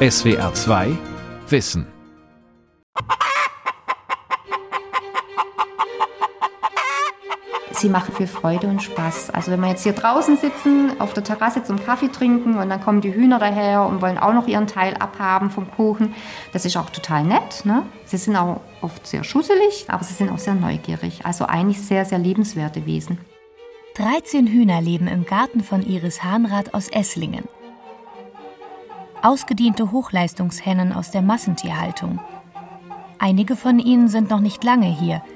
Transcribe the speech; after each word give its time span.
SWR 0.00 0.54
2 0.54 0.96
Wissen. 1.48 1.84
Sie 7.72 7.88
machen 7.88 8.14
viel 8.14 8.28
Freude 8.28 8.68
und 8.68 8.80
Spaß. 8.80 9.30
Also 9.30 9.50
wenn 9.50 9.58
wir 9.58 9.70
jetzt 9.70 9.82
hier 9.82 9.94
draußen 9.94 10.36
sitzen, 10.36 11.00
auf 11.00 11.14
der 11.14 11.24
Terrasse 11.24 11.64
zum 11.64 11.84
Kaffee 11.84 12.12
trinken 12.12 12.58
und 12.58 12.68
dann 12.68 12.80
kommen 12.80 13.00
die 13.00 13.12
Hühner 13.12 13.40
daher 13.40 13.86
und 13.86 14.00
wollen 14.00 14.18
auch 14.18 14.32
noch 14.32 14.46
ihren 14.46 14.68
Teil 14.68 14.94
abhaben 14.94 15.50
vom 15.50 15.68
Kuchen, 15.68 16.14
das 16.52 16.64
ist 16.64 16.76
auch 16.76 16.90
total 16.90 17.24
nett. 17.24 17.64
Ne? 17.64 17.84
Sie 18.04 18.18
sind 18.18 18.36
auch 18.36 18.60
oft 18.82 19.04
sehr 19.04 19.24
schusselig, 19.24 19.86
aber 19.88 20.04
sie 20.04 20.14
sind 20.14 20.30
auch 20.30 20.38
sehr 20.38 20.54
neugierig. 20.54 21.26
Also 21.26 21.44
eigentlich 21.46 21.82
sehr, 21.82 22.04
sehr 22.04 22.18
lebenswerte 22.18 22.86
Wesen. 22.86 23.18
13 23.94 24.46
Hühner 24.46 24.80
leben 24.80 25.08
im 25.08 25.26
Garten 25.26 25.64
von 25.64 25.82
Iris 25.82 26.22
Hahnrath 26.22 26.72
aus 26.72 26.86
Esslingen. 26.86 27.48
Ausgediente 29.22 29.92
Hochleistungshennen 29.92 30.92
aus 30.92 31.10
der 31.10 31.22
Massentierhaltung. 31.22 32.20
Einige 33.18 33.56
von 33.56 33.78
ihnen 33.78 34.08
sind 34.08 34.30
noch 34.30 34.40
nicht 34.40 34.62
lange 34.64 34.86
hier– 34.86 35.22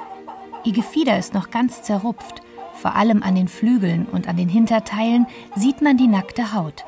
Ihr 0.64 0.72
Gefieder 0.72 1.18
ist 1.18 1.34
noch 1.34 1.50
ganz 1.50 1.82
zerrupft. 1.82 2.40
Vor 2.74 2.94
allem 2.94 3.22
an 3.22 3.34
den 3.34 3.48
Flügeln 3.48 4.06
und 4.06 4.28
an 4.28 4.36
den 4.36 4.48
Hinterteilen 4.48 5.26
sieht 5.56 5.82
man 5.82 5.96
die 5.96 6.06
nackte 6.06 6.52
Haut. 6.52 6.84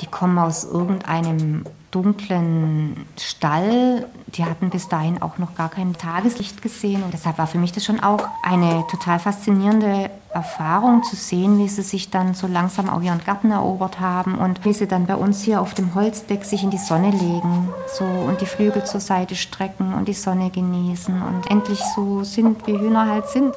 Die 0.00 0.06
kommen 0.06 0.38
aus 0.38 0.64
irgendeinem 0.64 1.64
dunklen 1.90 3.06
Stall. 3.18 4.06
Die 4.26 4.44
hatten 4.44 4.70
bis 4.70 4.88
dahin 4.88 5.22
auch 5.22 5.38
noch 5.38 5.54
gar 5.54 5.70
kein 5.70 5.94
Tageslicht 5.94 6.60
gesehen. 6.60 7.02
Und 7.02 7.14
deshalb 7.14 7.38
war 7.38 7.46
für 7.46 7.58
mich 7.58 7.72
das 7.72 7.84
schon 7.84 8.00
auch 8.00 8.28
eine 8.42 8.84
total 8.90 9.18
faszinierende 9.18 10.10
Erfahrung 10.36 11.02
zu 11.02 11.16
sehen, 11.16 11.58
wie 11.58 11.68
sie 11.68 11.80
sich 11.80 12.10
dann 12.10 12.34
so 12.34 12.46
langsam 12.46 12.90
auch 12.90 13.00
ihren 13.00 13.24
Garten 13.24 13.50
erobert 13.50 14.00
haben 14.00 14.34
und 14.34 14.66
wie 14.66 14.74
sie 14.74 14.86
dann 14.86 15.06
bei 15.06 15.16
uns 15.16 15.42
hier 15.42 15.62
auf 15.62 15.72
dem 15.72 15.94
Holzdeck 15.94 16.44
sich 16.44 16.62
in 16.62 16.68
die 16.68 16.76
Sonne 16.76 17.10
legen 17.10 17.70
so 17.86 18.04
und 18.04 18.42
die 18.42 18.46
Flügel 18.46 18.84
zur 18.84 19.00
Seite 19.00 19.34
strecken 19.34 19.94
und 19.94 20.08
die 20.08 20.12
Sonne 20.12 20.50
genießen 20.50 21.22
und 21.22 21.50
endlich 21.50 21.80
so 21.94 22.22
sind, 22.22 22.66
wie 22.66 22.78
Hühner 22.78 23.06
halt 23.06 23.28
sind. 23.28 23.54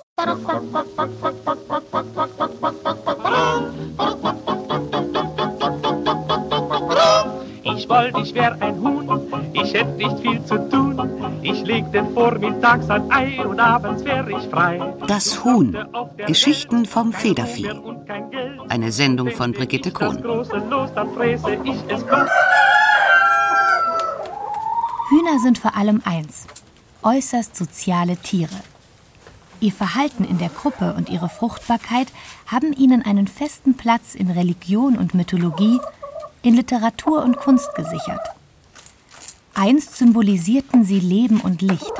Ich 7.79 7.87
wollte, 7.87 8.19
ich 8.19 8.33
wär 8.33 8.61
ein 8.61 8.81
Huhn, 8.81 9.07
ich 9.53 9.73
hätte 9.73 9.91
nicht 9.91 10.19
viel 10.19 10.43
zu 10.43 10.57
tun. 10.69 10.99
Ich 11.41 11.63
legte 11.63 12.03
vormittags 12.13 12.89
ein 12.89 13.09
Ei 13.09 13.45
und 13.45 13.57
abends 13.57 14.03
wär 14.03 14.27
ich 14.27 14.49
frei. 14.49 14.95
Das 15.07 15.45
Huhn. 15.45 15.77
Geschichten 16.27 16.85
vom 16.85 17.13
Federvieh. 17.13 17.71
Eine 18.67 18.91
Sendung 18.91 19.31
von 19.31 19.53
Brigitte 19.53 19.91
Kohn. 19.91 20.17
Hühner 25.09 25.39
sind 25.41 25.57
vor 25.57 25.77
allem 25.77 26.01
eins: 26.03 26.47
äußerst 27.01 27.55
soziale 27.55 28.17
Tiere. 28.17 28.59
Ihr 29.61 29.71
Verhalten 29.71 30.25
in 30.25 30.37
der 30.37 30.49
Gruppe 30.49 30.95
und 30.97 31.07
ihre 31.09 31.29
Fruchtbarkeit 31.29 32.07
haben 32.45 32.73
ihnen 32.73 33.03
einen 33.03 33.27
festen 33.27 33.75
Platz 33.77 34.15
in 34.15 34.31
Religion 34.31 34.97
und 34.97 35.13
Mythologie, 35.13 35.79
in 36.41 36.55
Literatur 36.55 37.23
und 37.23 37.37
Kunst 37.37 37.73
gesichert. 37.75 38.21
Einst 39.53 39.97
symbolisierten 39.97 40.83
sie 40.83 40.99
Leben 40.99 41.41
und 41.41 41.61
Licht. 41.61 41.91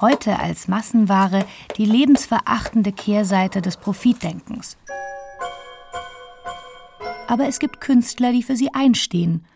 Heute 0.00 0.38
als 0.38 0.66
Massenware 0.66 1.46
die 1.76 1.84
lebensverachtende 1.84 2.92
Kehrseite 2.92 3.62
des 3.62 3.76
Profitdenkens. 3.76 4.76
Aber 7.26 7.46
es 7.46 7.58
gibt 7.58 7.80
Künstler, 7.80 8.32
die 8.32 8.42
für 8.42 8.56
sie 8.56 8.74
einstehen. 8.74 9.46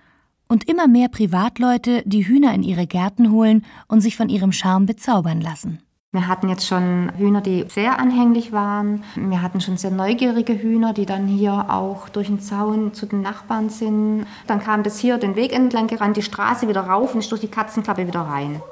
Und 0.47 0.69
immer 0.69 0.89
mehr 0.89 1.09
Privatleute, 1.09 2.03
die 2.07 2.27
Hühner 2.27 2.55
in 2.55 2.63
ihre 2.63 2.87
Gärten 2.87 3.31
holen 3.31 3.67
und 3.87 4.01
sich 4.01 4.17
von 4.17 4.29
ihrem 4.29 4.53
Charme 4.53 4.87
bezaubern 4.87 5.41
lassen. 5.41 5.83
Wir 6.11 6.27
hatten 6.27 6.49
jetzt 6.49 6.67
schon 6.67 7.13
Hühner, 7.19 7.43
die 7.43 7.67
sehr 7.69 7.99
anhänglich 7.99 8.51
waren. 8.51 9.05
Wir 9.15 9.43
hatten 9.43 9.61
schon 9.61 9.77
sehr 9.77 9.91
neugierige 9.91 10.55
Hühner, 10.55 10.95
die 10.95 11.05
dann 11.05 11.27
hier 11.27 11.67
auch 11.69 12.09
durch 12.09 12.29
den 12.29 12.41
Zaun 12.41 12.95
zu 12.95 13.05
den 13.05 13.21
Nachbarn 13.21 13.69
sind. 13.69 14.25
Dann 14.47 14.59
kam 14.59 14.83
das 14.83 14.99
hier 14.99 15.19
den 15.19 15.37
Weg 15.37 15.53
entlang 15.53 15.87
gerannt, 15.87 16.17
die 16.17 16.23
Straße 16.23 16.67
wieder 16.67 16.81
rauf 16.81 17.13
und 17.13 17.21
ist 17.21 17.31
durch 17.31 17.43
die 17.43 17.49
Katzenklappe 17.49 18.07
wieder 18.07 18.23
rein. 18.23 18.63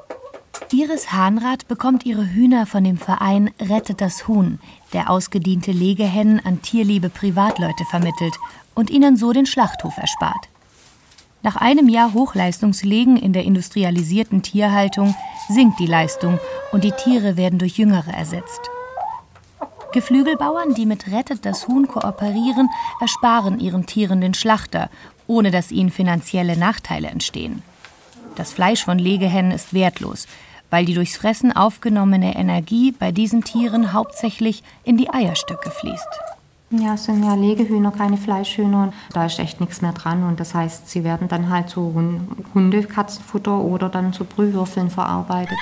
Iris 0.72 1.12
Hahnrath 1.12 1.69
bekommt 1.69 2.06
ihre 2.06 2.26
Hühner 2.26 2.64
von 2.64 2.84
dem 2.84 2.97
Verein 2.97 3.50
Rettet 3.60 4.00
das 4.00 4.26
Huhn, 4.26 4.58
der 4.94 5.10
ausgediente 5.10 5.72
Legehennen 5.72 6.41
an 6.42 6.62
tierliebe 6.62 7.10
Privatleute 7.10 7.84
vermittelt 7.91 8.34
und 8.74 8.88
ihnen 8.88 9.18
so 9.18 9.34
den 9.34 9.44
Schlachthof 9.44 9.98
erspart. 9.98 10.48
Nach 11.46 11.54
einem 11.54 11.88
Jahr 11.88 12.12
Hochleistungslegen 12.12 13.16
in 13.16 13.32
der 13.32 13.44
industrialisierten 13.44 14.42
Tierhaltung 14.42 15.14
sinkt 15.48 15.78
die 15.78 15.86
Leistung 15.86 16.40
und 16.72 16.82
die 16.82 16.90
Tiere 16.90 17.36
werden 17.36 17.60
durch 17.60 17.78
jüngere 17.78 18.12
ersetzt. 18.12 18.68
Geflügelbauern, 19.92 20.74
die 20.74 20.86
mit 20.86 21.06
Rettet 21.12 21.46
das 21.46 21.68
Huhn 21.68 21.86
kooperieren, 21.86 22.68
ersparen 23.00 23.60
ihren 23.60 23.86
Tieren 23.86 24.20
den 24.20 24.34
Schlachter, 24.34 24.90
ohne 25.28 25.52
dass 25.52 25.70
ihnen 25.70 25.90
finanzielle 25.90 26.56
Nachteile 26.56 27.06
entstehen. 27.06 27.62
Das 28.34 28.52
Fleisch 28.52 28.84
von 28.84 28.98
Legehennen 28.98 29.52
ist 29.52 29.72
wertlos, 29.72 30.26
weil 30.68 30.84
die 30.84 30.94
durchs 30.94 31.16
Fressen 31.16 31.54
aufgenommene 31.54 32.34
Energie 32.34 32.90
bei 32.90 33.12
diesen 33.12 33.44
Tieren 33.44 33.92
hauptsächlich 33.92 34.64
in 34.82 34.96
die 34.96 35.10
Eierstöcke 35.10 35.70
fließt. 35.70 36.35
Ja, 36.71 36.94
es 36.94 37.04
sind 37.04 37.22
ja 37.22 37.34
Legehühner, 37.34 37.93
keine 37.93 38.16
Fleischhühner. 38.16 38.93
Da 39.12 39.27
ist 39.27 39.38
echt 39.38 39.60
nichts 39.60 39.82
mehr 39.82 39.93
dran. 39.93 40.25
Und 40.25 40.41
das 40.41 40.53
heißt, 40.53 40.91
sie 40.91 41.04
werden 41.04 41.28
dann 41.28 41.49
halt 41.49 41.69
zu 41.69 41.94
Hunde, 42.54 42.82
Katzenfutter 42.82 43.59
oder 43.60 43.88
dann 43.88 44.12
zu 44.12 44.25
Brühwürfeln 44.25 44.91
verarbeitet. 44.91 45.56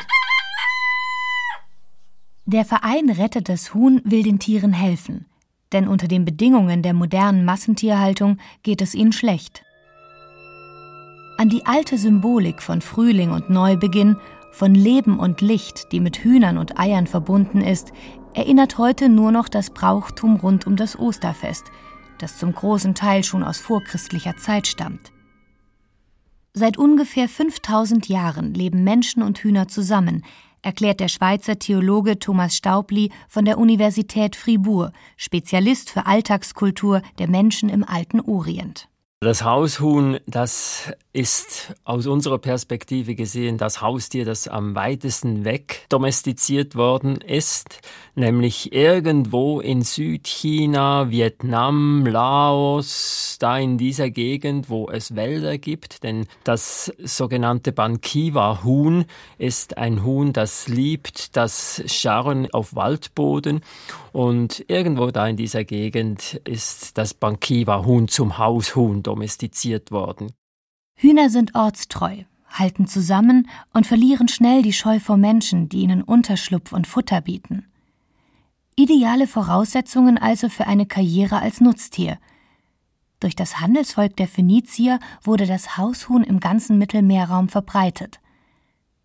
Der 2.46 2.64
Verein 2.64 3.10
Rettet 3.10 3.48
das 3.48 3.74
Huhn 3.74 4.00
will 4.04 4.22
den 4.22 4.38
Tieren 4.38 4.72
helfen. 4.72 5.26
Denn 5.72 5.88
unter 5.88 6.08
den 6.08 6.24
Bedingungen 6.24 6.82
der 6.82 6.94
modernen 6.94 7.44
Massentierhaltung 7.44 8.38
geht 8.62 8.80
es 8.80 8.94
ihnen 8.94 9.12
schlecht. 9.12 9.62
An 11.36 11.48
die 11.48 11.66
alte 11.66 11.98
Symbolik 11.98 12.62
von 12.62 12.80
Frühling 12.80 13.30
und 13.30 13.50
Neubeginn, 13.50 14.16
von 14.52 14.74
Leben 14.74 15.18
und 15.18 15.40
Licht, 15.40 15.90
die 15.90 15.98
mit 15.98 16.18
Hühnern 16.18 16.58
und 16.58 16.78
Eiern 16.78 17.08
verbunden 17.08 17.60
ist, 17.60 17.92
erinnert 18.34 18.78
heute 18.78 19.08
nur 19.08 19.32
noch 19.32 19.48
das 19.48 19.70
Brauchtum 19.70 20.36
rund 20.36 20.66
um 20.66 20.76
das 20.76 20.98
Osterfest, 20.98 21.70
das 22.18 22.38
zum 22.38 22.52
großen 22.52 22.94
Teil 22.94 23.24
schon 23.24 23.42
aus 23.42 23.58
vorchristlicher 23.58 24.36
Zeit 24.36 24.66
stammt. 24.66 25.12
Seit 26.52 26.76
ungefähr 26.76 27.28
5000 27.28 28.08
Jahren 28.08 28.54
leben 28.54 28.84
Menschen 28.84 29.22
und 29.22 29.38
Hühner 29.38 29.66
zusammen, 29.66 30.24
erklärt 30.62 31.00
der 31.00 31.08
Schweizer 31.08 31.58
Theologe 31.58 32.18
Thomas 32.18 32.56
Staubli 32.56 33.10
von 33.28 33.44
der 33.44 33.58
Universität 33.58 34.36
Fribourg, 34.36 34.92
Spezialist 35.16 35.90
für 35.90 36.06
Alltagskultur 36.06 37.02
der 37.18 37.28
Menschen 37.28 37.68
im 37.68 37.84
alten 37.84 38.20
Orient. 38.20 38.88
Das 39.20 39.44
Haushuhn, 39.44 40.18
das 40.26 40.92
ist 41.14 41.72
aus 41.84 42.08
unserer 42.08 42.38
Perspektive 42.38 43.14
gesehen 43.14 43.56
das 43.56 43.80
Haustier, 43.80 44.24
das 44.24 44.48
am 44.48 44.74
weitesten 44.74 45.44
weg 45.44 45.86
domestiziert 45.88 46.74
worden 46.74 47.18
ist, 47.18 47.80
nämlich 48.16 48.72
irgendwo 48.72 49.60
in 49.60 49.82
Südchina, 49.82 51.10
Vietnam, 51.10 52.04
Laos, 52.04 53.36
da 53.38 53.56
in 53.58 53.78
dieser 53.78 54.10
Gegend, 54.10 54.68
wo 54.68 54.90
es 54.90 55.14
Wälder 55.14 55.56
gibt, 55.56 56.02
denn 56.02 56.26
das 56.42 56.92
sogenannte 56.98 57.70
Bankiwa-Huhn 57.70 59.04
ist 59.38 59.78
ein 59.78 60.02
Huhn, 60.02 60.32
das 60.32 60.66
liebt 60.66 61.36
das 61.36 61.80
Scharren 61.86 62.52
auf 62.52 62.74
Waldboden 62.74 63.60
und 64.12 64.64
irgendwo 64.66 65.12
da 65.12 65.28
in 65.28 65.36
dieser 65.36 65.62
Gegend 65.62 66.40
ist 66.44 66.98
das 66.98 67.14
Bankiwa-Huhn 67.14 68.08
zum 68.08 68.36
Haushuhn 68.38 69.04
domestiziert 69.04 69.92
worden. 69.92 70.32
Hühner 70.96 71.28
sind 71.28 71.54
ortstreu, 71.54 72.24
halten 72.48 72.86
zusammen 72.86 73.48
und 73.72 73.86
verlieren 73.86 74.28
schnell 74.28 74.62
die 74.62 74.72
Scheu 74.72 75.00
vor 75.00 75.16
Menschen, 75.16 75.68
die 75.68 75.80
ihnen 75.80 76.02
Unterschlupf 76.02 76.72
und 76.72 76.86
Futter 76.86 77.20
bieten. 77.20 77.66
Ideale 78.76 79.26
Voraussetzungen 79.26 80.18
also 80.18 80.48
für 80.48 80.66
eine 80.66 80.86
Karriere 80.86 81.40
als 81.40 81.60
Nutztier. 81.60 82.18
Durch 83.20 83.36
das 83.36 83.60
Handelsvolk 83.60 84.16
der 84.16 84.28
Phönizier 84.28 84.98
wurde 85.22 85.46
das 85.46 85.76
Haushuhn 85.76 86.24
im 86.24 86.40
ganzen 86.40 86.78
Mittelmeerraum 86.78 87.48
verbreitet. 87.48 88.20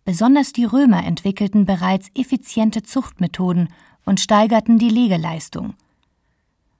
Besonders 0.04 0.52
die 0.52 0.64
Römer 0.64 1.04
entwickelten 1.04 1.66
bereits 1.66 2.08
effiziente 2.14 2.82
Zuchtmethoden 2.82 3.68
und 4.04 4.18
steigerten 4.18 4.78
die 4.78 4.88
Legeleistung. 4.88 5.74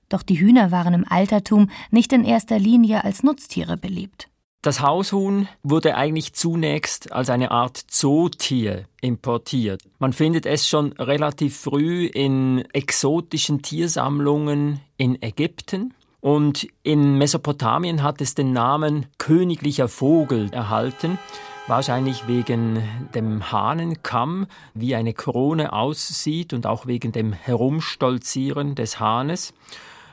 Doch 0.09 0.23
die 0.23 0.41
Hühner 0.41 0.73
waren 0.73 0.95
im 0.95 1.07
Altertum 1.09 1.71
nicht 1.91 2.13
in 2.13 2.25
erster 2.25 2.59
Linie 2.59 3.05
als 3.05 3.23
Nutztiere 3.23 3.77
beliebt. 3.77 4.29
Das 4.63 4.83
Haushuhn 4.83 5.49
wurde 5.63 5.95
eigentlich 5.97 6.35
zunächst 6.35 7.13
als 7.13 7.31
eine 7.31 7.51
Art 7.51 7.79
Zootier 7.79 8.85
importiert. 9.01 9.81
Man 9.99 10.13
findet 10.13 10.45
es 10.45 10.69
schon 10.69 10.93
relativ 10.93 11.57
früh 11.59 12.05
in 12.05 12.67
exotischen 12.75 13.63
Tiersammlungen 13.63 14.81
in 14.99 15.21
Ägypten 15.23 15.95
Und 16.21 16.69
in 16.83 17.17
Mesopotamien 17.17 18.03
hat 18.03 18.21
es 18.21 18.35
den 18.35 18.53
Namen 18.53 19.07
königlicher 19.17 19.89
Vogel 19.89 20.51
erhalten, 20.53 21.19
wahrscheinlich 21.67 22.29
wegen 22.29 22.83
dem 23.15 23.51
Hahnenkamm, 23.51 24.47
wie 24.75 24.95
eine 24.95 25.15
Krone 25.15 25.73
aussieht 25.73 26.53
und 26.53 26.67
auch 26.67 26.87
wegen 26.87 27.13
dem 27.13 27.33
Herumstolzieren 27.33 28.75
des 28.75 29.01
Hahnes. 29.01 29.55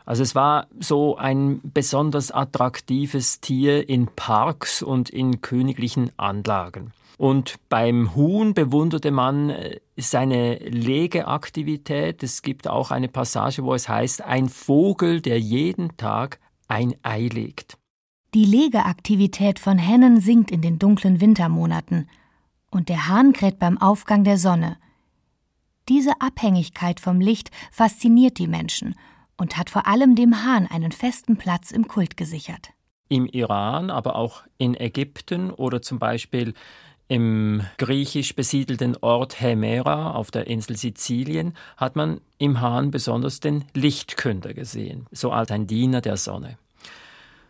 Also 0.08 0.24
es 0.24 0.36
war 0.36 0.68
so 0.80 1.18
ein 1.18 1.60
besonders 1.62 2.32
attraktives 2.32 3.42
Tier 3.42 3.90
in 3.90 4.08
Parks 4.08 4.82
und 4.82 5.10
in 5.10 5.42
königlichen 5.42 6.12
Anlagen. 6.16 6.94
Und 7.18 7.56
beim 7.68 8.16
Huhn 8.16 8.54
bewunderte 8.54 9.12
man 9.12 9.50
äh, 9.50 9.82
seine 9.98 10.60
Legeaktivität. 10.60 12.24
Es 12.24 12.42
gibt 12.42 12.70
auch 12.70 12.92
eine 12.92 13.10
Passage, 13.10 13.66
wo 13.66 13.74
es 13.74 13.90
heißt, 13.90 14.22
ein 14.22 14.48
Vogel, 14.48 15.20
der 15.20 15.42
jeden 15.42 15.98
Tag 15.98 16.40
ein 16.70 16.96
Ei 17.04 17.28
legt. 17.28 17.78
Die 18.34 18.46
Legeaktivität 18.46 19.60
von 19.60 19.78
Hennen 19.78 20.22
sinkt 20.22 20.52
in 20.52 20.62
den 20.62 20.80
dunklen 20.80 21.20
Wintermonaten 21.20 22.08
und 22.72 22.88
der 22.88 23.10
Hahn 23.10 23.34
kräht 23.34 23.60
beim 23.60 23.78
Aufgang 23.78 24.24
der 24.24 24.38
Sonne. 24.38 24.78
Diese 25.90 26.22
Abhängigkeit 26.22 27.02
vom 27.02 27.20
Licht 27.20 27.52
fasziniert 27.72 28.38
die 28.38 28.48
Menschen 28.48 28.96
und 29.38 29.58
hat 29.58 29.70
vor 29.70 29.88
allem 29.88 30.16
dem 30.16 30.44
Hahn 30.44 30.68
einen 30.68 30.92
festen 30.92 31.38
Platz 31.38 31.72
im 31.72 31.88
Kult 31.88 32.18
gesichert. 32.18 32.70
Im 33.10 33.26
Iran, 33.26 33.90
aber 33.90 34.16
auch 34.16 34.44
in 34.58 34.76
Ägypten 34.76 35.52
oder 35.52 35.82
zum 35.82 36.00
Beispiel 36.00 36.54
im 37.08 37.62
griechisch 37.78 38.36
besiedelten 38.36 38.98
Ort 38.98 39.40
Hemera 39.40 40.12
auf 40.12 40.30
der 40.30 40.48
Insel 40.48 40.76
Sizilien 40.76 41.54
hat 41.78 41.96
man 41.96 42.20
im 42.38 42.60
Hahn 42.60 42.92
besonders 42.92 43.40
den 43.40 43.64
Lichtkünder 43.74 44.54
gesehen, 44.54 45.08
so 45.12 45.32
als 45.32 45.52
ein 45.52 45.68
Diener 45.68 46.02
der 46.02 46.18
Sonne. 46.18 46.58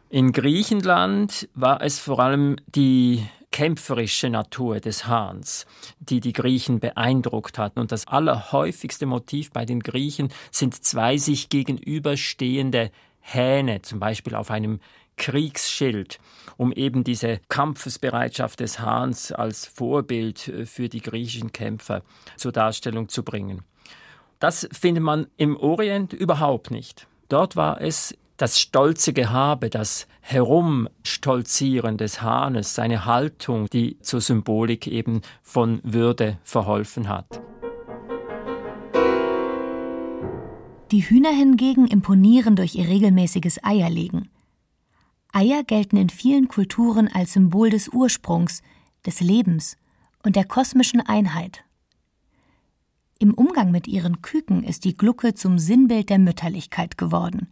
In 0.09 0.31
Griechenland 0.31 1.49
war 1.53 1.81
es 1.81 1.99
vor 1.99 2.19
allem 2.19 2.57
die 2.67 3.25
kämpferische 3.51 4.29
Natur 4.29 4.79
des 4.79 5.07
Hahns, 5.07 5.65
die 5.99 6.19
die 6.19 6.33
Griechen 6.33 6.79
beeindruckt 6.79 7.57
hat. 7.57 7.77
Und 7.77 7.91
das 7.91 8.07
allerhäufigste 8.07 9.05
Motiv 9.05 9.51
bei 9.51 9.65
den 9.65 9.79
Griechen 9.79 10.29
sind 10.51 10.83
zwei 10.83 11.17
sich 11.17 11.49
gegenüberstehende 11.49 12.91
Hähne, 13.19 13.81
zum 13.81 13.99
Beispiel 13.99 14.35
auf 14.35 14.51
einem 14.51 14.79
Kriegsschild, 15.17 16.19
um 16.55 16.71
eben 16.71 17.03
diese 17.03 17.39
Kampfesbereitschaft 17.49 18.59
des 18.59 18.79
Hahns 18.79 19.31
als 19.31 19.65
Vorbild 19.65 20.47
äh, 20.47 20.65
für 20.65 20.89
die 20.89 21.01
griechischen 21.01 21.51
Kämpfer 21.51 22.03
zur 22.37 22.51
Darstellung 22.51 23.09
zu 23.09 23.23
bringen. 23.23 23.63
Das 24.39 24.69
findet 24.71 25.03
man 25.03 25.27
im 25.37 25.57
Orient 25.57 26.13
überhaupt 26.13 26.69
nicht. 26.69 27.07
Dort 27.27 27.55
war 27.55 27.81
es 27.81 28.15
das 28.37 28.59
stolze 28.59 29.13
Gehabe, 29.13 29.69
das 29.69 30.07
Herumstolzieren 30.21 31.97
des 31.97 32.21
Hahnes, 32.21 32.75
seine 32.75 33.05
Haltung, 33.05 33.67
die 33.67 33.99
zur 33.99 34.21
Symbolik 34.21 34.85
eben 34.87 35.21
von 35.41 35.81
Würde 35.83 36.37
verholfen 36.43 37.09
hat. 37.09 37.41
Die 40.91 41.01
Hühner 41.01 41.31
hingegen 41.31 41.87
imponieren 41.87 42.55
durch 42.55 42.75
ihr 42.75 42.87
regelmäßiges 42.87 43.63
Eierlegen. 43.63 44.29
Eier 45.33 45.63
gelten 45.63 45.97
in 45.97 46.09
vielen 46.09 46.47
Kulturen 46.47 47.09
als 47.09 47.33
Symbol 47.33 47.69
des 47.69 47.89
Ursprungs, 47.89 48.61
des 49.05 49.19
Lebens 49.19 49.77
und 50.23 50.35
der 50.35 50.45
kosmischen 50.45 51.01
Einheit. 51.01 51.65
Im 53.19 53.33
Umgang 53.33 53.71
mit 53.71 53.87
ihren 53.87 54.21
Küken 54.21 54.63
ist 54.63 54.85
die 54.85 54.95
Glucke 54.95 55.33
zum 55.33 55.59
Sinnbild 55.59 56.09
der 56.09 56.19
Mütterlichkeit 56.19 56.97
geworden. 56.97 57.47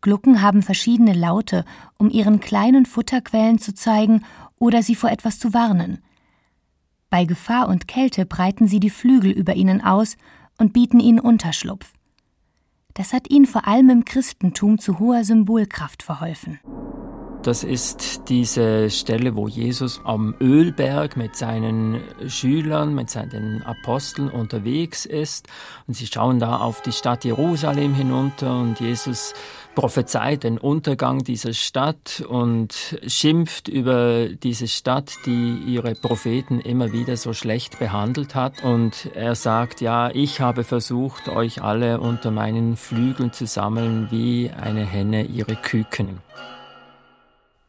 Glucken 0.00 0.42
haben 0.42 0.62
verschiedene 0.62 1.12
Laute, 1.12 1.64
um 1.98 2.10
ihren 2.10 2.40
kleinen 2.40 2.86
Futterquellen 2.86 3.58
zu 3.58 3.74
zeigen 3.74 4.24
oder 4.58 4.82
sie 4.82 4.94
vor 4.94 5.10
etwas 5.10 5.38
zu 5.38 5.54
warnen. 5.54 5.98
Bei 7.10 7.24
Gefahr 7.24 7.68
und 7.68 7.88
Kälte 7.88 8.26
breiten 8.26 8.68
sie 8.68 8.80
die 8.80 8.90
Flügel 8.90 9.30
über 9.30 9.54
ihnen 9.54 9.82
aus 9.82 10.16
und 10.58 10.72
bieten 10.72 11.00
ihnen 11.00 11.20
Unterschlupf. 11.20 11.92
Das 12.94 13.12
hat 13.12 13.30
ihnen 13.30 13.46
vor 13.46 13.66
allem 13.66 13.90
im 13.90 14.04
Christentum 14.04 14.78
zu 14.78 14.98
hoher 14.98 15.24
Symbolkraft 15.24 16.02
verholfen. 16.02 16.58
Das 17.42 17.62
ist 17.62 18.28
diese 18.28 18.90
Stelle, 18.90 19.36
wo 19.36 19.46
Jesus 19.46 20.00
am 20.04 20.34
Ölberg 20.40 21.16
mit 21.16 21.36
seinen 21.36 22.00
Schülern, 22.26 22.96
mit 22.96 23.08
seinen 23.08 23.62
Aposteln 23.62 24.28
unterwegs 24.28 25.06
ist. 25.06 25.46
Und 25.86 25.94
sie 25.94 26.08
schauen 26.08 26.40
da 26.40 26.56
auf 26.56 26.82
die 26.82 26.92
Stadt 26.92 27.24
Jerusalem 27.24 27.94
hinunter 27.94 28.58
und 28.58 28.80
Jesus 28.80 29.34
prophezeit 29.78 30.42
den 30.42 30.58
Untergang 30.58 31.22
dieser 31.22 31.52
Stadt 31.52 32.20
und 32.28 32.98
schimpft 33.06 33.68
über 33.68 34.26
diese 34.26 34.66
Stadt, 34.66 35.12
die 35.24 35.56
ihre 35.68 35.94
Propheten 35.94 36.58
immer 36.58 36.90
wieder 36.90 37.16
so 37.16 37.32
schlecht 37.32 37.78
behandelt 37.78 38.34
hat. 38.34 38.64
Und 38.64 39.08
er 39.14 39.36
sagt, 39.36 39.80
ja, 39.80 40.10
ich 40.10 40.40
habe 40.40 40.64
versucht, 40.64 41.28
euch 41.28 41.62
alle 41.62 42.00
unter 42.00 42.32
meinen 42.32 42.76
Flügeln 42.76 43.32
zu 43.32 43.46
sammeln, 43.46 44.08
wie 44.10 44.50
eine 44.50 44.84
Henne 44.84 45.22
ihre 45.22 45.54
Küken. 45.54 46.18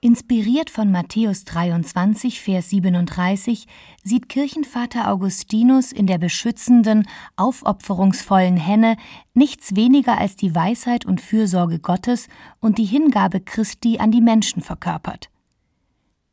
Inspiriert 0.02 0.70
von 0.70 0.94
Matthäus 0.94 1.44
23, 1.44 2.40
Vers 2.40 2.70
37 2.70 3.68
sieht 4.02 4.30
Kirchenvater 4.30 5.12
Augustinus 5.12 5.92
in 5.92 6.08
der 6.08 6.18
beschützenden, 6.18 7.06
aufopferungsvollen 7.36 8.56
Henne 8.56 8.96
nichts 9.34 9.76
weniger 9.76 10.18
als 10.18 10.38
die 10.38 10.56
Weisheit 10.56 11.06
und 11.06 11.20
Fürsorge 11.20 11.80
Gottes 11.80 12.30
und 12.62 12.78
die 12.78 12.86
Hingabe 12.86 13.42
Christi 13.42 13.98
an 13.98 14.12
die 14.12 14.22
Menschen 14.22 14.62
verkörpert. 14.62 15.30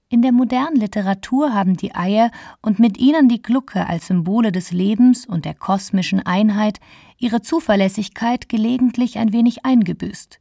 In 0.08 0.22
der 0.22 0.30
modernen 0.30 0.76
Literatur 0.76 1.52
haben 1.52 1.76
die 1.76 1.92
Eier 1.92 2.30
und 2.62 2.78
mit 2.78 2.98
ihnen 2.98 3.28
die 3.28 3.42
Glucke 3.42 3.88
als 3.88 4.06
Symbole 4.06 4.52
des 4.52 4.70
Lebens 4.70 5.26
und 5.26 5.44
der 5.44 5.54
kosmischen 5.54 6.24
Einheit 6.24 6.78
ihre 7.18 7.42
Zuverlässigkeit 7.42 8.48
gelegentlich 8.48 9.18
ein 9.18 9.32
wenig 9.32 9.64
eingebüßt. 9.64 10.38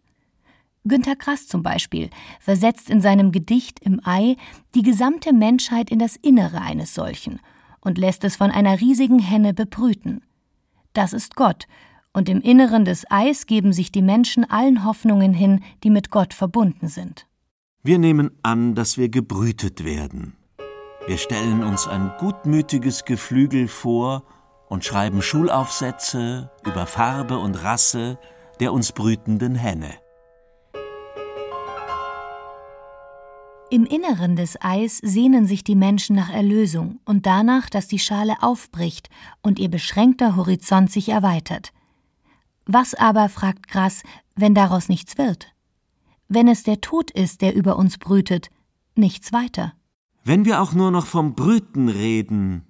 Günter 0.87 1.15
Grass 1.15 1.47
zum 1.47 1.63
Beispiel 1.63 2.09
versetzt 2.39 2.89
in 2.89 3.01
seinem 3.01 3.31
Gedicht 3.31 3.79
Im 3.79 3.99
Ei 4.03 4.35
die 4.75 4.83
gesamte 4.83 5.33
Menschheit 5.33 5.89
in 5.89 5.99
das 5.99 6.15
Innere 6.15 6.61
eines 6.61 6.93
solchen 6.93 7.39
und 7.81 7.97
lässt 7.97 8.23
es 8.23 8.35
von 8.35 8.51
einer 8.51 8.79
riesigen 8.79 9.19
Henne 9.19 9.53
bebrüten. 9.53 10.21
Das 10.93 11.13
ist 11.13 11.35
Gott, 11.35 11.67
und 12.13 12.29
im 12.29 12.39
Inneren 12.39 12.85
des 12.85 13.05
Eis 13.11 13.45
geben 13.45 13.73
sich 13.73 13.91
die 13.91 14.01
Menschen 14.01 14.49
allen 14.49 14.85
Hoffnungen 14.85 15.33
hin, 15.33 15.61
die 15.83 15.89
mit 15.89 16.11
Gott 16.11 16.33
verbunden 16.33 16.87
sind. 16.87 17.27
Wir 17.83 17.99
nehmen 17.99 18.31
an, 18.41 18.73
dass 18.73 18.97
wir 18.97 19.09
gebrütet 19.09 19.83
werden. 19.83 20.37
Wir 21.07 21.17
stellen 21.17 21.63
uns 21.63 21.87
ein 21.87 22.11
gutmütiges 22.19 23.05
Geflügel 23.05 23.67
vor 23.67 24.23
und 24.69 24.85
schreiben 24.85 25.21
Schulaufsätze 25.21 26.49
über 26.65 26.85
Farbe 26.85 27.37
und 27.37 27.63
Rasse 27.63 28.17
der 28.59 28.73
uns 28.73 28.91
brütenden 28.91 29.55
Henne. 29.55 30.04
Im 33.71 33.85
Inneren 33.85 34.35
des 34.35 34.61
Eis 34.61 34.99
sehnen 34.99 35.47
sich 35.47 35.63
die 35.63 35.75
Menschen 35.75 36.15
nach 36.15 36.29
Erlösung 36.29 36.99
und 37.03 37.25
danach, 37.25 37.67
dass 37.67 37.87
die 37.87 37.97
Schale 37.97 38.43
aufbricht 38.43 39.09
und 39.41 39.57
ihr 39.57 39.69
beschränkter 39.69 40.35
Horizont 40.35 40.91
sich 40.91 41.09
erweitert. 41.09 41.73
Was 42.67 42.93
aber, 42.93 43.27
fragt 43.27 43.67
Grass, 43.67 44.03
wenn 44.35 44.53
daraus 44.53 44.87
nichts 44.87 45.17
wird? 45.17 45.47
Wenn 46.27 46.47
es 46.47 46.61
der 46.61 46.79
Tod 46.79 47.09
ist, 47.09 47.41
der 47.41 47.55
über 47.55 47.77
uns 47.77 47.97
brütet, 47.97 48.49
nichts 48.95 49.33
weiter. 49.33 49.73
Wenn 50.23 50.45
wir 50.45 50.61
auch 50.61 50.73
nur 50.73 50.91
noch 50.91 51.07
vom 51.07 51.33
Brüten 51.33 51.89
reden, 51.89 52.63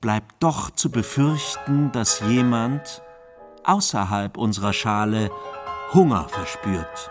bleibt 0.00 0.36
doch 0.40 0.70
zu 0.70 0.90
befürchten, 0.90 1.90
dass 1.90 2.20
jemand 2.28 3.02
außerhalb 3.64 4.36
unserer 4.36 4.72
Schale 4.72 5.30
Hunger 5.92 6.28
verspürt, 6.28 7.10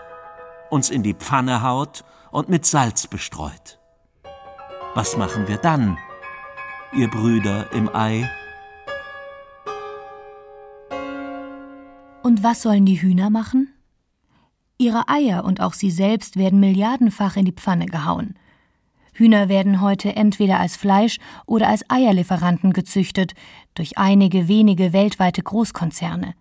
uns 0.70 0.88
in 0.88 1.02
die 1.02 1.14
Pfanne 1.14 1.62
haut 1.62 2.04
und 2.30 2.48
mit 2.48 2.66
Salz 2.66 3.06
bestreut. 3.06 3.78
Was 4.94 5.16
machen 5.16 5.48
wir 5.48 5.58
dann, 5.58 5.98
ihr 6.92 7.08
Brüder 7.08 7.72
im 7.72 7.94
Ei? 7.94 8.28
Und 12.22 12.42
was 12.42 12.62
sollen 12.62 12.84
die 12.84 13.00
Hühner 13.00 13.30
machen? 13.30 13.72
Ihre 14.76 15.08
Eier 15.08 15.44
und 15.44 15.60
auch 15.60 15.72
sie 15.72 15.90
selbst 15.90 16.36
werden 16.36 16.60
milliardenfach 16.60 17.36
in 17.36 17.44
die 17.44 17.52
Pfanne 17.52 17.86
gehauen. 17.86 18.34
Hühner 19.12 19.48
werden 19.48 19.80
heute 19.80 20.14
entweder 20.14 20.60
als 20.60 20.76
Fleisch 20.76 21.18
oder 21.46 21.68
als 21.68 21.84
Eierlieferanten 21.90 22.72
gezüchtet 22.72 23.34
durch 23.74 23.98
einige 23.98 24.46
wenige 24.46 24.92
weltweite 24.92 25.42
Großkonzerne. 25.42 26.34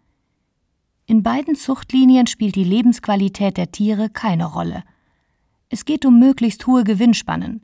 In 1.08 1.24
beiden 1.24 1.56
Zuchtlinien 1.56 2.28
spielt 2.28 2.56
die 2.56 2.64
Lebensqualität 2.64 3.58
der 3.58 3.72
Tiere 3.72 4.10
keine 4.10 4.46
Rolle. 4.46 4.84
Es 5.70 5.86
geht 5.86 6.06
um 6.06 6.20
möglichst 6.20 6.66
hohe 6.68 6.84
Gewinnspannen. 6.84 7.62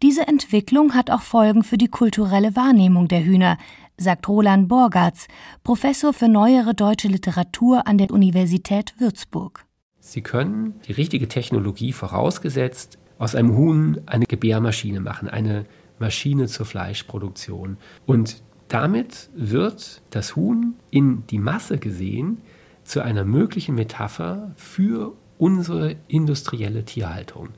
Diese 0.00 0.26
Entwicklung 0.28 0.94
hat 0.94 1.10
auch 1.10 1.22
Folgen 1.22 1.64
für 1.64 1.76
die 1.76 1.88
kulturelle 1.88 2.54
Wahrnehmung 2.54 3.08
der 3.08 3.24
Hühner, 3.24 3.58
sagt 3.96 4.28
Roland 4.28 4.68
Borgatz, 4.68 5.26
Professor 5.64 6.12
für 6.12 6.28
neuere 6.28 6.72
deutsche 6.74 7.08
Literatur 7.08 7.86
an 7.86 7.98
der 7.98 8.10
Universität 8.12 8.94
Würzburg. 8.98 9.66
Sie 9.98 10.22
können 10.22 10.74
die 10.86 10.92
richtige 10.92 11.28
Technologie 11.28 11.92
vorausgesetzt 11.92 12.98
aus 13.18 13.34
einem 13.34 13.56
Huhn 13.56 14.00
eine 14.06 14.26
Gebärmaschine 14.26 15.00
machen, 15.00 15.28
eine 15.28 15.66
Maschine 15.98 16.46
zur 16.46 16.64
Fleischproduktion. 16.64 17.76
Und 18.06 18.42
damit 18.68 19.30
wird 19.34 20.00
das 20.10 20.36
Huhn 20.36 20.74
in 20.90 21.26
die 21.26 21.38
Masse 21.38 21.78
gesehen 21.78 22.38
zu 22.84 23.02
einer 23.02 23.24
möglichen 23.24 23.74
Metapher 23.74 24.52
für 24.56 25.14
unsere 25.38 25.96
industrielle 26.08 26.84
Tierhaltung. 26.84 27.48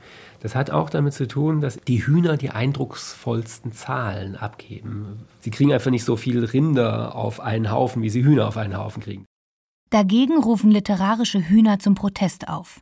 Das 0.41 0.55
hat 0.55 0.71
auch 0.71 0.89
damit 0.89 1.13
zu 1.13 1.27
tun, 1.27 1.61
dass 1.61 1.79
die 1.79 2.05
Hühner 2.05 2.37
die 2.37 2.49
eindrucksvollsten 2.49 3.73
Zahlen 3.73 4.35
abgeben. 4.35 5.25
Sie 5.39 5.51
kriegen 5.51 5.71
einfach 5.71 5.91
nicht 5.91 6.03
so 6.03 6.15
viel 6.15 6.43
Rinder 6.43 7.15
auf 7.15 7.39
einen 7.39 7.71
Haufen, 7.71 8.01
wie 8.01 8.09
sie 8.09 8.23
Hühner 8.23 8.47
auf 8.47 8.57
einen 8.57 8.77
Haufen 8.77 9.03
kriegen. 9.03 9.25
Dagegen 9.91 10.37
rufen 10.41 10.71
literarische 10.71 11.39
Hühner 11.47 11.79
zum 11.79 11.95
Protest 11.95 12.47
auf. 12.47 12.81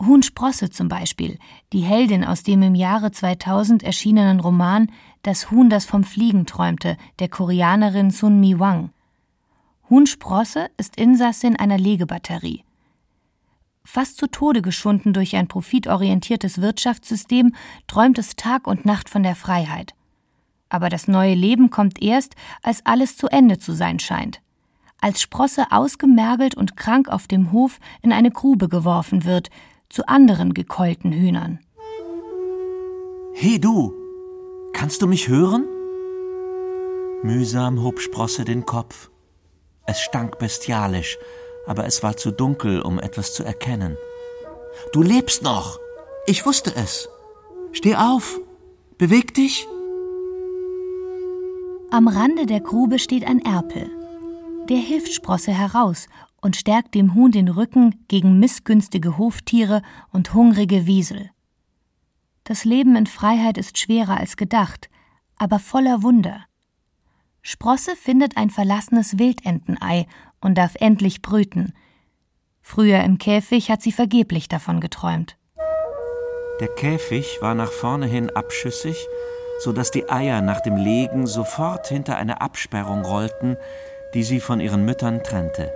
Huhn 0.00 0.22
Sprosse 0.22 0.70
zum 0.70 0.88
Beispiel, 0.88 1.38
die 1.72 1.80
Heldin 1.80 2.24
aus 2.24 2.42
dem 2.42 2.62
im 2.62 2.74
Jahre 2.74 3.12
2000 3.12 3.82
erschienenen 3.82 4.40
Roman 4.40 4.90
Das 5.22 5.50
Huhn, 5.50 5.70
das 5.70 5.86
vom 5.86 6.04
Fliegen 6.04 6.46
träumte, 6.46 6.96
der 7.20 7.28
Koreanerin 7.28 8.10
Sun 8.10 8.40
Mi 8.40 8.58
Wang. 8.58 8.90
Huhn 9.88 10.06
Sprosse 10.06 10.68
ist 10.76 10.96
Insassin 10.96 11.56
einer 11.56 11.78
Legebatterie. 11.78 12.64
Fast 13.84 14.16
zu 14.16 14.26
Tode 14.26 14.62
geschunden 14.62 15.12
durch 15.12 15.36
ein 15.36 15.46
profitorientiertes 15.46 16.60
Wirtschaftssystem, 16.60 17.54
träumt 17.86 18.18
es 18.18 18.34
Tag 18.34 18.66
und 18.66 18.84
Nacht 18.84 19.08
von 19.08 19.22
der 19.22 19.36
Freiheit. 19.36 19.94
Aber 20.68 20.88
das 20.88 21.06
neue 21.06 21.34
Leben 21.34 21.70
kommt 21.70 22.02
erst, 22.02 22.34
als 22.62 22.84
alles 22.84 23.16
zu 23.16 23.28
Ende 23.28 23.58
zu 23.58 23.72
sein 23.72 23.98
scheint. 24.00 24.40
Als 25.00 25.20
Sprosse 25.20 25.66
ausgemergelt 25.70 26.54
und 26.54 26.76
krank 26.76 27.08
auf 27.08 27.26
dem 27.26 27.52
Hof 27.52 27.78
in 28.02 28.12
eine 28.12 28.30
Grube 28.30 28.68
geworfen 28.68 29.24
wird, 29.24 29.50
zu 29.90 30.08
anderen 30.08 30.54
gekeulten 30.54 31.12
Hühnern. 31.12 31.60
He 33.34 33.58
du, 33.58 33.92
kannst 34.72 35.02
du 35.02 35.06
mich 35.06 35.28
hören? 35.28 35.66
Mühsam 37.22 37.82
hob 37.82 38.00
Sprosse 38.00 38.44
den 38.44 38.64
Kopf. 38.64 39.10
Es 39.86 40.00
stank 40.00 40.38
bestialisch, 40.38 41.18
aber 41.66 41.86
es 41.86 42.02
war 42.02 42.16
zu 42.16 42.30
dunkel, 42.30 42.80
um 42.80 42.98
etwas 42.98 43.34
zu 43.34 43.44
erkennen. 43.44 43.96
Du 44.92 45.02
lebst 45.02 45.42
noch. 45.42 45.78
Ich 46.26 46.44
wusste 46.46 46.74
es. 46.74 47.08
Steh 47.72 47.96
auf. 47.96 48.40
Beweg 48.98 49.34
dich. 49.34 49.66
Am 51.90 52.08
Rande 52.08 52.46
der 52.46 52.60
Grube 52.60 52.98
steht 52.98 53.26
ein 53.26 53.44
Erpel. 53.44 53.90
Der 54.68 54.78
hilft 54.78 55.12
Sprosse 55.12 55.52
heraus 55.52 56.06
und 56.40 56.56
stärkt 56.56 56.94
dem 56.94 57.14
Huhn 57.14 57.30
den 57.30 57.48
Rücken 57.48 58.04
gegen 58.08 58.38
missgünstige 58.38 59.18
Hoftiere 59.18 59.82
und 60.12 60.34
hungrige 60.34 60.86
Wiesel. 60.86 61.30
Das 62.44 62.64
Leben 62.64 62.96
in 62.96 63.06
Freiheit 63.06 63.56
ist 63.56 63.78
schwerer 63.78 64.18
als 64.18 64.36
gedacht, 64.36 64.90
aber 65.36 65.58
voller 65.58 66.02
Wunder. 66.02 66.44
Sprosse 67.42 67.96
findet 67.96 68.36
ein 68.36 68.50
verlassenes 68.50 69.18
Wildentenei 69.18 70.06
und 70.44 70.56
darf 70.56 70.76
endlich 70.76 71.22
brüten. 71.22 71.72
Früher 72.60 73.02
im 73.02 73.18
Käfig 73.18 73.70
hat 73.70 73.82
sie 73.82 73.92
vergeblich 73.92 74.48
davon 74.48 74.80
geträumt. 74.80 75.36
Der 76.60 76.68
Käfig 76.68 77.38
war 77.40 77.54
nach 77.54 77.72
vorne 77.72 78.06
hin 78.06 78.30
abschüssig, 78.30 78.96
so 79.60 79.72
dass 79.72 79.90
die 79.90 80.08
Eier 80.08 80.40
nach 80.40 80.60
dem 80.60 80.76
Legen 80.76 81.26
sofort 81.26 81.88
hinter 81.88 82.16
eine 82.16 82.40
Absperrung 82.40 83.02
rollten, 83.04 83.56
die 84.14 84.22
sie 84.22 84.40
von 84.40 84.60
ihren 84.60 84.84
Müttern 84.84 85.22
trennte. 85.22 85.72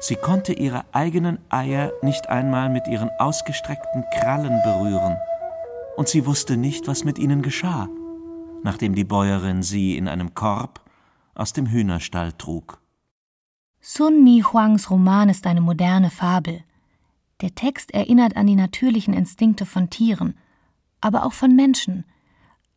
Sie 0.00 0.16
konnte 0.16 0.52
ihre 0.52 0.84
eigenen 0.92 1.38
Eier 1.50 1.92
nicht 2.02 2.28
einmal 2.28 2.70
mit 2.70 2.88
ihren 2.88 3.10
ausgestreckten 3.18 4.04
Krallen 4.14 4.60
berühren, 4.64 5.16
und 5.96 6.08
sie 6.08 6.26
wusste 6.26 6.56
nicht, 6.56 6.88
was 6.88 7.04
mit 7.04 7.18
ihnen 7.18 7.42
geschah, 7.42 7.88
nachdem 8.62 8.94
die 8.94 9.04
Bäuerin 9.04 9.62
sie 9.62 9.96
in 9.96 10.08
einem 10.08 10.34
Korb 10.34 10.80
aus 11.34 11.52
dem 11.52 11.66
Hühnerstall 11.66 12.32
trug. 12.32 12.81
Sun 13.84 14.22
Mi 14.22 14.44
Huangs 14.44 14.90
Roman 14.90 15.28
ist 15.28 15.44
eine 15.44 15.60
moderne 15.60 16.08
Fabel. 16.08 16.62
Der 17.40 17.52
Text 17.56 17.90
erinnert 17.92 18.36
an 18.36 18.46
die 18.46 18.54
natürlichen 18.54 19.12
Instinkte 19.12 19.66
von 19.66 19.90
Tieren, 19.90 20.36
aber 21.00 21.26
auch 21.26 21.32
von 21.32 21.56
Menschen, 21.56 22.04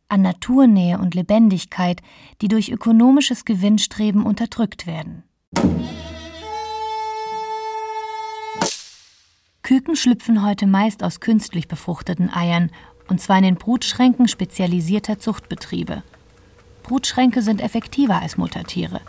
an 0.08 0.22
Naturnähe 0.22 0.98
und 0.98 1.14
Lebendigkeit, 1.14 2.02
die 2.42 2.48
durch 2.48 2.70
ökonomisches 2.70 3.44
Gewinnstreben 3.44 4.26
unterdrückt 4.26 4.88
werden. 4.88 5.22
Küken 9.62 9.94
schlüpfen 9.94 10.44
heute 10.44 10.66
meist 10.66 11.04
aus 11.04 11.20
künstlich 11.20 11.68
befruchteten 11.68 12.30
Eiern, 12.30 12.72
und 13.06 13.20
zwar 13.20 13.38
in 13.38 13.44
den 13.44 13.54
Brutschränken 13.54 14.26
spezialisierter 14.26 15.20
Zuchtbetriebe. 15.20 16.02
Brutschränke 16.82 17.42
sind 17.42 17.60
effektiver 17.60 18.20
als 18.20 18.36
Muttertiere. 18.36 19.00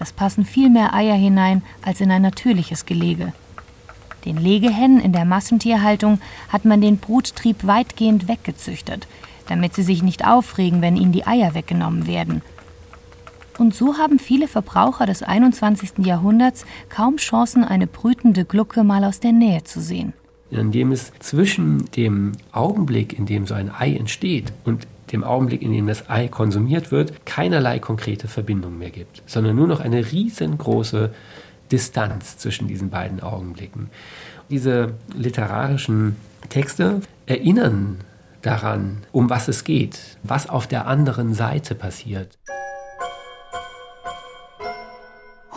Es 0.00 0.12
passen 0.12 0.44
viel 0.44 0.68
mehr 0.68 0.92
Eier 0.92 1.14
hinein 1.14 1.62
als 1.82 2.00
in 2.00 2.10
ein 2.10 2.22
natürliches 2.22 2.86
Gelege. 2.86 3.32
Den 4.24 4.36
Legehennen 4.36 5.00
in 5.00 5.12
der 5.12 5.24
Massentierhaltung 5.24 6.20
hat 6.48 6.64
man 6.64 6.80
den 6.80 6.98
Bruttrieb 6.98 7.66
weitgehend 7.66 8.26
weggezüchtet, 8.26 9.06
damit 9.48 9.74
sie 9.74 9.82
sich 9.82 10.02
nicht 10.02 10.26
aufregen, 10.26 10.82
wenn 10.82 10.96
ihnen 10.96 11.12
die 11.12 11.26
Eier 11.26 11.54
weggenommen 11.54 12.08
werden– 12.08 12.42
und 13.60 13.74
so 13.74 13.98
haben 13.98 14.18
viele 14.18 14.48
Verbraucher 14.48 15.04
des 15.04 15.22
21. 15.22 16.06
Jahrhunderts 16.06 16.64
kaum 16.88 17.18
Chancen, 17.18 17.62
eine 17.62 17.86
brütende 17.86 18.46
Glucke 18.46 18.84
mal 18.84 19.04
aus 19.04 19.20
der 19.20 19.32
Nähe 19.32 19.64
zu 19.64 19.82
sehen. 19.82 20.14
In 20.50 20.72
dem 20.72 20.90
es 20.90 21.12
zwischen 21.20 21.90
dem 21.92 22.32
Augenblick, 22.50 23.16
in 23.16 23.26
dem 23.26 23.46
so 23.46 23.54
ein 23.54 23.70
Ei 23.70 23.94
entsteht, 23.94 24.52
und 24.64 24.86
dem 25.12 25.24
Augenblick, 25.24 25.62
in 25.62 25.72
dem 25.72 25.86
das 25.86 26.08
Ei 26.08 26.28
konsumiert 26.28 26.90
wird, 26.90 27.24
keinerlei 27.26 27.78
konkrete 27.78 28.28
Verbindung 28.28 28.78
mehr 28.78 28.90
gibt, 28.90 29.22
sondern 29.26 29.56
nur 29.56 29.66
noch 29.66 29.80
eine 29.80 30.10
riesengroße 30.10 31.12
Distanz 31.70 32.38
zwischen 32.38 32.68
diesen 32.68 32.90
beiden 32.90 33.20
Augenblicken. 33.20 33.90
Diese 34.50 34.94
literarischen 35.14 36.16
Texte 36.48 37.00
erinnern 37.26 37.98
daran, 38.42 38.98
um 39.12 39.30
was 39.30 39.48
es 39.48 39.64
geht, 39.64 40.18
was 40.22 40.48
auf 40.48 40.66
der 40.66 40.86
anderen 40.86 41.34
Seite 41.34 41.74
passiert. 41.74 42.38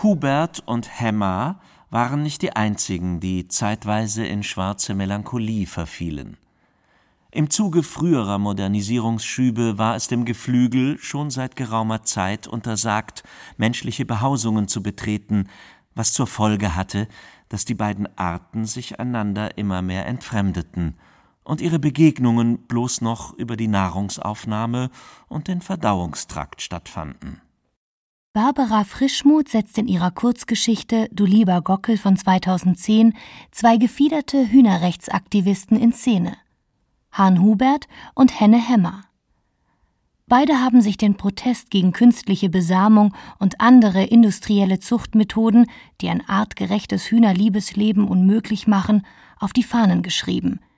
Hubert 0.03 0.61
und 0.65 0.99
Hemma 0.99 1.61
waren 1.93 2.23
nicht 2.23 2.41
die 2.41 2.55
einzigen, 2.55 3.19
die 3.19 3.47
zeitweise 3.47 4.25
in 4.25 4.41
schwarze 4.41 4.95
Melancholie 4.95 5.67
verfielen. 5.67 6.37
Im 7.29 7.51
Zuge 7.51 7.83
früherer 7.83 8.39
Modernisierungsschübe 8.39 9.77
war 9.77 9.95
es 9.95 10.07
dem 10.07 10.25
Geflügel 10.25 10.97
schon 10.97 11.29
seit 11.29 11.55
geraumer 11.55 12.01
Zeit 12.01 12.47
untersagt, 12.47 13.21
menschliche 13.57 14.05
Behausungen 14.05 14.67
zu 14.67 14.81
betreten, 14.81 15.49
was 15.93 16.13
zur 16.13 16.25
Folge 16.25 16.75
hatte, 16.75 17.07
dass 17.49 17.63
die 17.63 17.75
beiden 17.75 18.07
Arten 18.17 18.65
sich 18.65 18.99
einander 18.99 19.59
immer 19.59 19.83
mehr 19.83 20.07
entfremdeten 20.07 20.95
und 21.43 21.61
ihre 21.61 21.77
Begegnungen 21.77 22.57
bloß 22.65 23.01
noch 23.01 23.37
über 23.37 23.55
die 23.55 23.67
Nahrungsaufnahme 23.67 24.89
und 25.27 25.47
den 25.47 25.61
Verdauungstrakt 25.61 26.63
stattfanden. 26.63 27.39
Barbara 28.35 28.83
Frischmuth 28.83 29.47
setzt 29.47 29.77
in 29.77 29.87
ihrer 29.87 30.09
Kurzgeschichte 30.09 31.07
Du 31.11 31.23
lieber 31.23 31.61
Gockel 31.61 31.99
von 31.99 32.17
2010 32.17 33.13
zwei 33.51 33.77
gefiederte 33.77 34.49
Hühnerrechtsaktivisten 34.49 35.79
in 35.79 35.93
Szene. 35.93 36.35
Hahn 37.11 37.43
Hubert 37.43 37.87
und 38.15 38.39
Henne 38.39 38.57
Hemmer. 38.57 39.03
Beide 40.25 40.59
haben 40.61 40.81
sich 40.81 40.97
den 40.97 41.15
Protest 41.15 41.69
gegen 41.69 41.91
künstliche 41.91 42.49
Besamung 42.49 43.13
und 43.37 43.61
andere 43.61 44.03
industrielle 44.03 44.79
Zuchtmethoden, 44.79 45.67
die 46.01 46.09
ein 46.09 46.27
artgerechtes 46.27 47.11
Hühnerliebesleben 47.11 48.07
unmöglich 48.07 48.65
machen, 48.65 49.05
auf 49.39 49.53
die 49.53 49.61
Fahnen 49.61 50.01
geschrieben– 50.01 50.59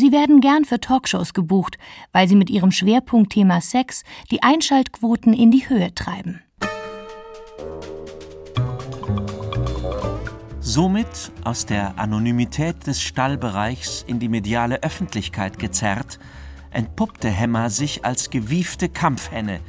Sie 0.00 0.12
werden 0.12 0.40
gern 0.40 0.64
für 0.64 0.80
Talkshows 0.80 1.34
gebucht, 1.34 1.76
weil 2.10 2.26
sie 2.26 2.34
mit 2.34 2.48
ihrem 2.48 2.70
Schwerpunktthema 2.70 3.60
Sex 3.60 4.02
die 4.30 4.42
Einschaltquoten 4.42 5.34
in 5.34 5.50
die 5.50 5.68
Höhe 5.68 5.94
treiben. 5.94 6.40
Somit 10.58 11.32
aus 11.44 11.66
der 11.66 11.98
Anonymität 11.98 12.86
des 12.86 13.02
Stallbereichs 13.02 14.02
in 14.08 14.18
die 14.18 14.30
mediale 14.30 14.82
Öffentlichkeit 14.82 15.58
gezerrt, 15.58 16.18
entpuppte 16.70 17.28
Hemmer 17.28 17.68
sich 17.68 18.02
als 18.02 18.30
gewiefte 18.30 18.88
Kampfhenne, 18.88 19.60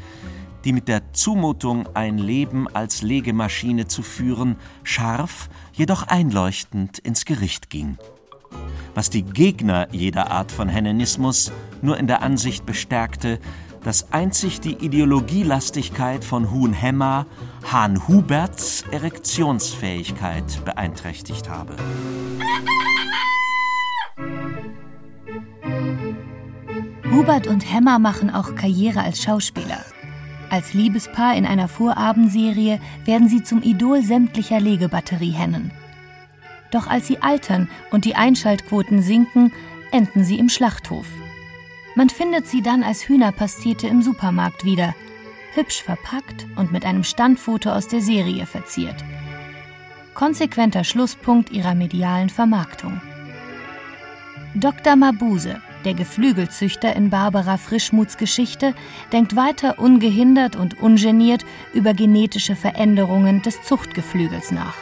die 0.63 0.71
mit 0.71 0.87
der 0.87 1.11
Zumutung, 1.11 1.93
ein 1.93 2.17
Leben 2.17 2.69
als 2.69 3.01
Legemaschine 3.01 3.89
zu 3.89 4.01
führen, 4.01 4.55
scharf, 4.83 5.49
jedoch 5.73 6.03
einleuchtend 6.03 6.99
ins 6.99 7.25
Gericht 7.25 7.69
ging 7.69 7.97
was 8.93 9.09
die 9.09 9.23
Gegner 9.23 9.87
jeder 9.91 10.31
Art 10.31 10.51
von 10.51 10.69
Hennenismus 10.69 11.51
nur 11.81 11.97
in 11.97 12.07
der 12.07 12.21
Ansicht 12.21 12.65
bestärkte, 12.65 13.39
dass 13.83 14.11
einzig 14.11 14.59
die 14.59 14.73
Ideologielastigkeit 14.73 16.23
von 16.23 16.51
Huhn 16.51 16.73
Hemmer 16.73 17.25
Hahn 17.71 18.07
Huberts 18.07 18.83
Erektionsfähigkeit 18.91 20.63
beeinträchtigt 20.65 21.49
habe. 21.49 21.75
Hubert 27.11 27.47
und 27.47 27.71
Hemmer 27.71 27.99
machen 27.99 28.29
auch 28.29 28.55
Karriere 28.55 29.01
als 29.01 29.21
Schauspieler. 29.21 29.83
Als 30.49 30.73
Liebespaar 30.73 31.35
in 31.35 31.45
einer 31.45 31.67
Vorabendserie 31.67 32.79
werden 33.05 33.29
sie 33.29 33.43
zum 33.43 33.61
Idol 33.61 34.03
sämtlicher 34.03 34.59
Legebatteriehennen. 34.59 35.71
Doch 36.71 36.87
als 36.87 37.07
sie 37.07 37.21
altern 37.21 37.69
und 37.91 38.05
die 38.05 38.15
Einschaltquoten 38.15 39.01
sinken, 39.01 39.51
enden 39.91 40.23
sie 40.23 40.39
im 40.39 40.49
Schlachthof. 40.49 41.05
Man 41.95 42.09
findet 42.09 42.47
sie 42.47 42.61
dann 42.61 42.83
als 42.83 43.07
Hühnerpastete 43.07 43.87
im 43.87 44.01
Supermarkt 44.01 44.63
wieder, 44.63 44.95
hübsch 45.53 45.83
verpackt 45.83 46.47
und 46.55 46.71
mit 46.71 46.85
einem 46.85 47.03
Standfoto 47.03 47.69
aus 47.71 47.87
der 47.89 48.01
Serie 48.01 48.45
verziert. 48.45 49.03
Konsequenter 50.13 50.85
Schlusspunkt 50.85 51.51
ihrer 51.51 51.75
medialen 51.75 52.29
Vermarktung. 52.29 53.01
Dr. 54.55 54.95
Mabuse, 54.95 55.61
der 55.83 55.93
Geflügelzüchter 55.93 56.95
in 56.95 57.09
Barbara 57.09 57.57
Frischmuths 57.57 58.17
Geschichte, 58.17 58.73
denkt 59.11 59.35
weiter 59.35 59.79
ungehindert 59.79 60.55
und 60.55 60.79
ungeniert 60.81 61.45
über 61.73 61.93
genetische 61.93 62.55
Veränderungen 62.55 63.41
des 63.41 63.61
Zuchtgeflügels 63.63 64.51
nach. 64.51 64.75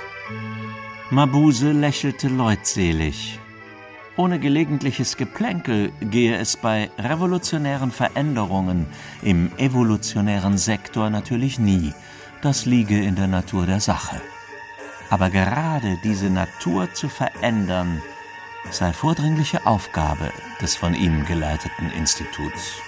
Mabuse 1.12 1.72
lächelte 1.72 2.28
leutselig. 2.28 3.40
Ohne 4.16 4.38
gelegentliches 4.38 5.18
Geplänkel 5.18 5.92
gehe 6.02 6.38
es 6.38 6.56
bei 6.56 6.92
revolutionären 7.00 7.90
Veränderungen 7.90 8.86
im 9.24 9.52
evolutionären 9.58 10.60
Sektor 10.60 11.10
natürlich 11.10 11.58
nie. 11.58 11.96
Das 12.44 12.68
liege 12.68 13.02
in 13.02 13.16
der 13.16 13.26
Natur 13.26 13.66
der 13.66 13.80
Sache. 13.80 14.22
Aber 15.10 15.32
gerade 15.32 15.98
diese 16.04 16.30
Natur 16.30 16.94
zu 16.94 17.10
verändern, 17.10 18.04
sei 18.70 18.94
vordringliche 18.94 19.66
Aufgabe 19.66 20.32
des 20.62 20.76
von 20.76 20.94
ihm 20.94 21.26
geleiteten 21.26 21.90
Instituts. 21.98 22.84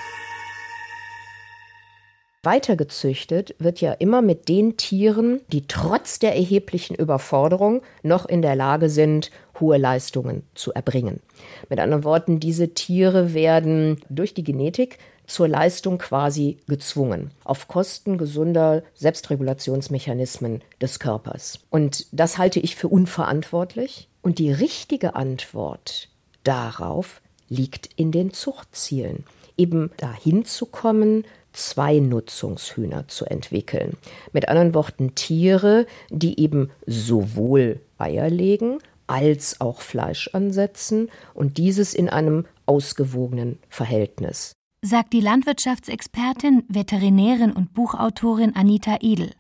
Weitergezüchtet 2.44 3.54
wird 3.60 3.82
ja 3.82 3.94
immer 3.94 4.24
mit 4.24 4.50
den 4.50 4.76
Tieren, 4.76 5.42
die 5.52 5.68
trotz 5.68 6.18
der 6.18 6.36
erheblichen 6.36 6.96
Überforderung 6.96 7.84
noch 8.02 8.26
in 8.26 8.42
der 8.42 8.56
Lage 8.56 8.90
sind, 8.90 9.30
hohe 9.60 9.78
Leistungen 9.78 10.42
zu 10.56 10.74
erbringen. 10.74 11.22
Mit 11.70 11.80
anderen 11.80 12.04
Worten, 12.04 12.40
diese 12.40 12.74
Tiere 12.74 13.36
werden 13.36 14.02
durch 14.10 14.34
die 14.34 14.44
Genetik 14.44 14.98
zur 15.28 15.48
Leistung 15.48 16.00
quasi 16.00 16.58
gezwungen, 16.68 17.30
auf 17.44 17.68
Kosten 17.68 18.18
gesunder 18.18 18.82
Selbstregulationsmechanismen 18.96 20.64
des 20.82 21.00
Körpers. 21.00 21.60
Und 21.70 22.08
das 22.12 22.40
halte 22.40 22.60
ich 22.60 22.76
für 22.76 22.88
unverantwortlich. 22.88 24.10
Und 24.24 24.40
die 24.40 24.52
richtige 24.52 25.16
Antwort 25.16 26.10
darauf 26.44 27.22
liegt 27.50 27.90
in 27.98 28.12
den 28.12 28.34
Zuchtzielen. 28.34 29.26
Eben 29.58 29.92
dahin 29.98 30.44
zu 30.44 30.66
kommen, 30.66 31.24
zwei 31.54 32.00
Nutzungshühner 32.00 33.08
zu 33.08 33.26
entwickeln. 33.26 33.98
Mit 34.34 34.48
anderen 34.50 34.74
Worten 34.74 35.16
Tiere, 35.16 35.86
die 36.10 36.40
eben 36.40 36.72
sowohl 36.86 37.82
Eier 37.98 38.30
legen 38.30 38.80
als 39.08 39.60
auch 39.60 39.82
Fleisch 39.82 40.30
ansetzen 40.34 41.10
und 41.34 41.58
dieses 41.58 41.94
in 41.94 42.10
einem 42.10 42.46
ausgewogenen 42.66 43.60
Verhältnis. 43.68 44.54
Sagt 44.82 45.14
die 45.14 45.20
Landwirtschaftsexpertin, 45.20 46.64
Veterinärin 46.70 47.52
und 47.52 47.74
Buchautorin 47.74 48.56
Anita 48.56 48.98
Edel. 49.02 49.32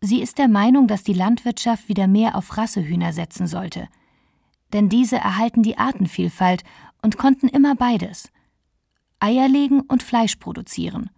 Sie 0.00 0.22
ist 0.22 0.38
der 0.38 0.48
Meinung, 0.48 0.88
dass 0.88 1.04
die 1.04 1.12
Landwirtschaft 1.12 1.88
wieder 1.88 2.06
mehr 2.06 2.34
auf 2.34 2.56
Rassehühner 2.56 3.12
setzen 3.12 3.46
sollte. 3.46 3.88
Denn 4.72 4.88
diese 4.88 5.16
erhalten 5.16 5.62
die 5.62 5.76
Artenvielfalt 5.76 6.64
und 7.02 7.18
konnten 7.18 7.48
immer 7.48 7.74
beides. 7.74 8.30
Eier 9.20 9.48
legen 9.48 9.82
und 9.82 10.02
Fleisch 10.02 10.36
produzieren 10.36 11.10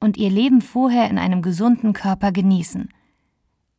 und 0.00 0.16
ihr 0.16 0.30
Leben 0.30 0.60
vorher 0.62 1.08
in 1.10 1.18
einem 1.18 1.42
gesunden 1.42 1.92
Körper 1.92 2.32
genießen. 2.32 2.88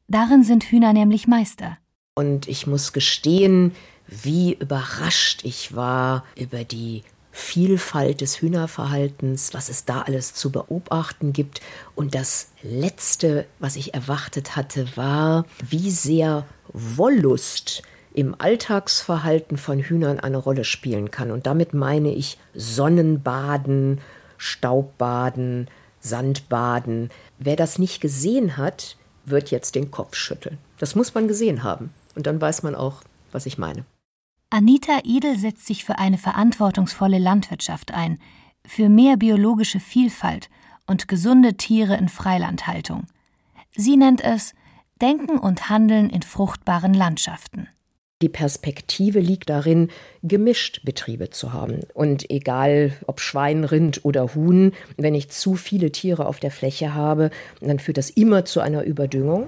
Darin 0.08 0.44
sind 0.44 0.64
Hühner 0.64 0.94
nämlich 0.94 1.28
Meister. 1.28 1.78
Und 2.16 2.48
ich 2.48 2.66
muss 2.66 2.94
gestehen, 2.94 3.74
wie 4.08 4.54
überrascht 4.54 5.42
ich 5.44 5.76
war 5.76 6.24
über 6.36 6.64
die 6.64 7.04
Vielfalt 7.32 8.22
des 8.22 8.42
Hühnerverhaltens, 8.42 9.54
was 9.54 9.70
es 9.70 9.86
da 9.86 10.02
alles 10.02 10.34
zu 10.34 10.52
beobachten 10.52 11.34
gibt. 11.34 11.62
Und 11.94 12.16
das 12.16 12.50
Letzte, 12.64 13.46
was 13.60 13.76
ich 13.76 13.94
erwartet 13.94 14.56
hatte, 14.56 14.98
war, 14.98 15.46
wie 15.70 15.92
sehr 15.92 16.46
Wollust 16.74 17.84
im 18.14 18.34
Alltagsverhalten 18.40 19.58
von 19.58 19.80
Hühnern 19.80 20.20
eine 20.20 20.38
Rolle 20.38 20.64
spielen 20.64 21.12
kann. 21.12 21.30
Und 21.30 21.46
damit 21.46 21.76
meine 21.76 22.12
ich 22.12 22.40
Sonnenbaden, 22.56 24.02
Staubbaden, 24.38 25.68
Sandbaden. 26.00 27.10
Wer 27.40 27.56
das 27.56 27.80
nicht 27.80 28.02
gesehen 28.02 28.58
hat, 28.58 28.98
wird 29.26 29.52
jetzt 29.52 29.76
den 29.76 29.92
Kopf 29.92 30.16
schütteln. 30.16 30.58
Das 30.80 30.96
muss 30.96 31.14
man 31.14 31.28
gesehen 31.28 31.64
haben. 31.64 31.94
Und 32.16 32.28
dann 32.28 32.40
weiß 32.40 32.64
man 32.64 32.76
auch, 32.76 33.04
was 33.32 33.46
ich 33.46 33.58
meine. 33.58 33.86
Anita 34.50 35.00
Idel 35.04 35.38
setzt 35.38 35.66
sich 35.66 35.84
für 35.84 36.00
eine 36.00 36.18
verantwortungsvolle 36.18 37.18
Landwirtschaft 37.18 37.94
ein, 37.94 38.20
für 38.66 38.90
mehr 38.90 39.18
biologische 39.18 39.80
Vielfalt 39.80 40.50
und 40.86 41.08
gesunde 41.08 41.56
Tiere 41.56 41.96
in 41.96 42.08
Freilandhaltung. 42.10 43.08
Sie 43.76 43.98
nennt 43.98 44.22
es 44.24 44.54
Denken 45.02 45.38
und 45.38 45.70
Handeln 45.70 46.10
in 46.10 46.22
fruchtbaren 46.24 46.94
Landschaften. 46.94 47.68
Die 48.24 48.30
Perspektive 48.30 49.20
liegt 49.20 49.52
darin, 49.52 49.90
gemischt 50.24 50.82
Betriebe 50.84 51.30
zu 51.30 51.54
haben. 51.54 51.82
Und 51.94 52.32
egal 52.32 52.94
ob 53.06 53.20
Schwein, 53.20 53.64
Rind 53.64 54.06
oder 54.06 54.34
Huhn, 54.34 54.72
wenn 54.98 55.14
ich 55.14 55.30
zu 55.30 55.54
viele 55.54 55.92
Tiere 55.92 56.26
auf 56.26 56.40
der 56.40 56.50
Fläche 56.50 56.96
habe, 56.96 57.30
dann 57.62 57.78
führt 57.78 57.98
das 57.98 58.10
immer 58.10 58.44
zu 58.44 58.60
einer 58.60 58.84
Überdüngung. 58.84 59.48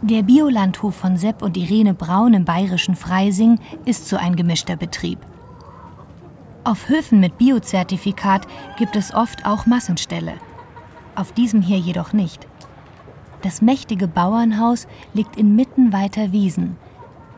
Der 0.00 0.22
Biolandhof 0.22 0.94
von 0.94 1.18
Sepp 1.18 1.42
und 1.42 1.58
Irene 1.58 1.92
Braun 1.92 2.32
im 2.32 2.46
bayerischen 2.46 2.96
Freising 2.96 3.60
ist 3.84 4.08
so 4.08 4.16
ein 4.16 4.34
gemischter 4.34 4.76
Betrieb. 4.76 5.18
Auf 6.64 6.88
Höfen 6.88 7.20
mit 7.20 7.36
Biozertifikat 7.36 8.46
gibt 8.78 8.96
es 8.96 9.12
oft 9.12 9.44
auch 9.44 9.66
Massenställe. 9.66 10.32
Auf 11.16 11.32
diesem 11.32 11.60
hier 11.60 11.78
jedoch 11.78 12.14
nicht. 12.14 12.46
Das 13.42 13.62
mächtige 13.62 14.08
Bauernhaus 14.08 14.88
liegt 15.14 15.36
inmitten 15.36 15.92
weiter 15.92 16.32
Wiesen, 16.32 16.76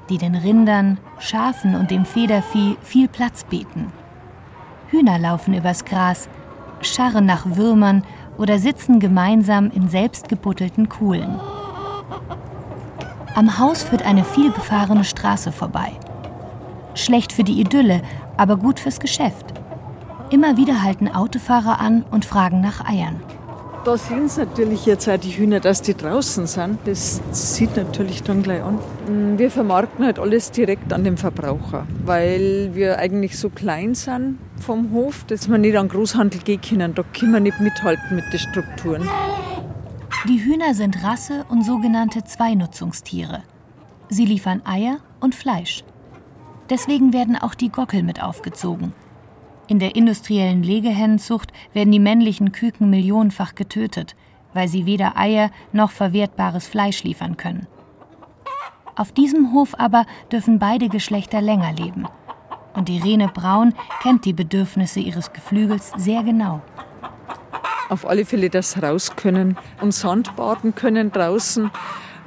die 0.09 0.17
den 0.17 0.35
Rindern, 0.35 0.99
Schafen 1.19 1.75
und 1.75 1.91
dem 1.91 2.05
Federvieh 2.05 2.77
viel 2.83 3.07
Platz 3.07 3.45
bieten. 3.45 3.93
Hühner 4.89 5.19
laufen 5.19 5.55
übers 5.55 5.85
Gras, 5.85 6.29
scharren 6.81 7.27
nach 7.27 7.45
Würmern 7.45 8.03
oder 8.39 8.59
sitzen 8.59 8.99
gemeinsam 8.99 9.71
in 9.71 9.89
selbstgebuttelten 9.89 10.89
Kuhlen. 10.89 11.39
Am 13.35 13.59
Haus 13.59 13.83
führt 13.83 14.03
eine 14.03 14.25
vielbefahrene 14.25 15.05
Straße 15.05 15.53
vorbei. 15.53 15.93
Schlecht 16.95 17.33
für 17.33 17.45
die 17.45 17.61
Idylle, 17.61 18.03
aber 18.37 18.57
gut 18.57 18.81
fürs 18.81 18.99
Geschäft. 18.99 19.47
Immer 20.31 20.57
wieder 20.57 20.83
halten 20.83 21.09
Autofahrer 21.09 21.79
an 21.79 22.05
und 22.11 22.25
fragen 22.25 22.61
nach 22.61 22.85
Eiern. 22.85 23.23
Da 23.83 23.97
sehen 23.97 24.29
Sie 24.29 24.41
natürlich 24.41 24.85
jetzt 24.85 25.09
auch 25.09 25.17
die 25.17 25.31
Hühner, 25.31 25.59
dass 25.59 25.81
die 25.81 25.95
draußen 25.95 26.47
sind. 26.47 26.79
Das 26.85 27.23
sieht 27.31 27.77
natürlich 27.79 28.23
dann 28.23 28.43
gleich 28.43 28.63
an. 28.63 28.79
Mm, 29.09 29.39
wir 29.39 29.51
vermarkten 29.51 30.05
halt 30.05 30.19
alles 30.19 30.51
direkt 30.51 30.93
an 30.93 31.03
den 31.03 31.17
Verbraucher, 31.17 31.87
weil 32.05 32.71
wir 32.75 32.99
eigentlich 32.99 33.39
so 33.39 33.49
klein 33.49 33.95
sind 33.95 34.39
vom 34.61 34.93
Hof, 34.93 35.25
dass 35.25 35.49
wir 35.49 35.57
nicht 35.57 35.79
an 35.79 35.89
Großhandel 35.89 36.43
gehen 36.43 36.61
können. 36.61 36.95
Da 36.95 37.03
können 37.19 37.33
wir 37.33 37.41
nicht 37.41 37.59
mithalten 37.59 38.17
mit 38.17 38.31
den 38.31 38.39
Strukturen. 38.39 39.09
Die 40.29 40.45
Hühner 40.45 40.75
sind 40.75 41.03
Rasse 41.03 41.47
und 41.49 41.65
sogenannte 41.65 42.23
Zweinutzungstiere. 42.23 43.45
Sie 44.11 44.27
liefern 44.27 44.61
Eier 44.67 44.99
und 45.21 45.35
Fleisch. 45.35 45.85
Deswegen 46.69 47.15
werden 47.15 47.37
auch 47.37 47.55
die 47.55 47.71
Gockel 47.71 48.03
mit 48.03 48.23
aufgezogen– 48.23 48.93
in 49.71 49.79
der 49.79 49.95
industriellen 49.95 50.65
Legehennenzucht 50.65 51.53
werden 51.73 51.93
die 51.93 52.01
männlichen 52.01 52.51
Küken 52.51 52.91
millionenfach 52.91 53.55
getötet, 53.55 54.17
weil 54.53 54.67
sie 54.67 54.85
weder 54.85 55.17
Eier 55.17 55.53
noch 55.73 55.93
verwertbares 55.93 56.67
Fleisch 56.67 57.05
liefern 57.05 57.37
können. 57.37 57.69
Auf 58.97 59.13
diesem 59.13 59.53
Hof 59.55 59.77
aber 59.79 60.07
dürfen 60.33 60.59
beide 60.59 60.89
Geschlechter 60.89 61.41
länger 61.41 61.73
leben. 61.73 62.09
Und 62.75 62.91
Irene 62.91 63.29
Braun 63.29 63.73
kennt 64.03 64.25
die 64.25 64.33
Bedürfnisse 64.33 64.99
ihres 64.99 65.33
Geflügels 65.33 65.93
sehr 65.97 66.25
genau. 66.25 66.61
Auf 67.89 68.09
alle 68.09 68.25
Fälle 68.25 68.51
das 68.51 68.83
raus 68.83 69.15
können 69.15 69.57
und 69.81 69.95
Sand 69.95 70.35
baden 70.35 70.75
können 70.75 71.13
draußen 71.13 71.71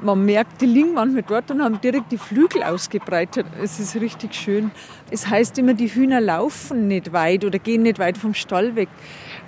Man 0.01 0.25
merkt, 0.25 0.62
die 0.62 0.65
liegen 0.65 0.93
manchmal 0.93 1.23
dort 1.23 1.51
und 1.51 1.63
haben 1.63 1.79
direkt 1.79 2.12
die 2.12 2.17
Flügel 2.17 2.63
ausgebreitet. 2.63 3.45
Es 3.62 3.79
ist 3.79 3.95
richtig 3.95 4.34
schön. 4.36 4.71
Es 5.12 5.27
heißt 5.27 5.58
immer, 5.60 5.73
die 5.73 5.88
Hühner 5.88 6.19
laufen 6.19 6.88
nicht 6.88 7.13
weit 7.13 7.45
oder 7.45 7.60
gehen 7.60 7.84
nicht 7.84 7.99
weit 7.99 8.17
vom 8.17 8.34
Stall 8.34 8.75
weg. 8.75 8.89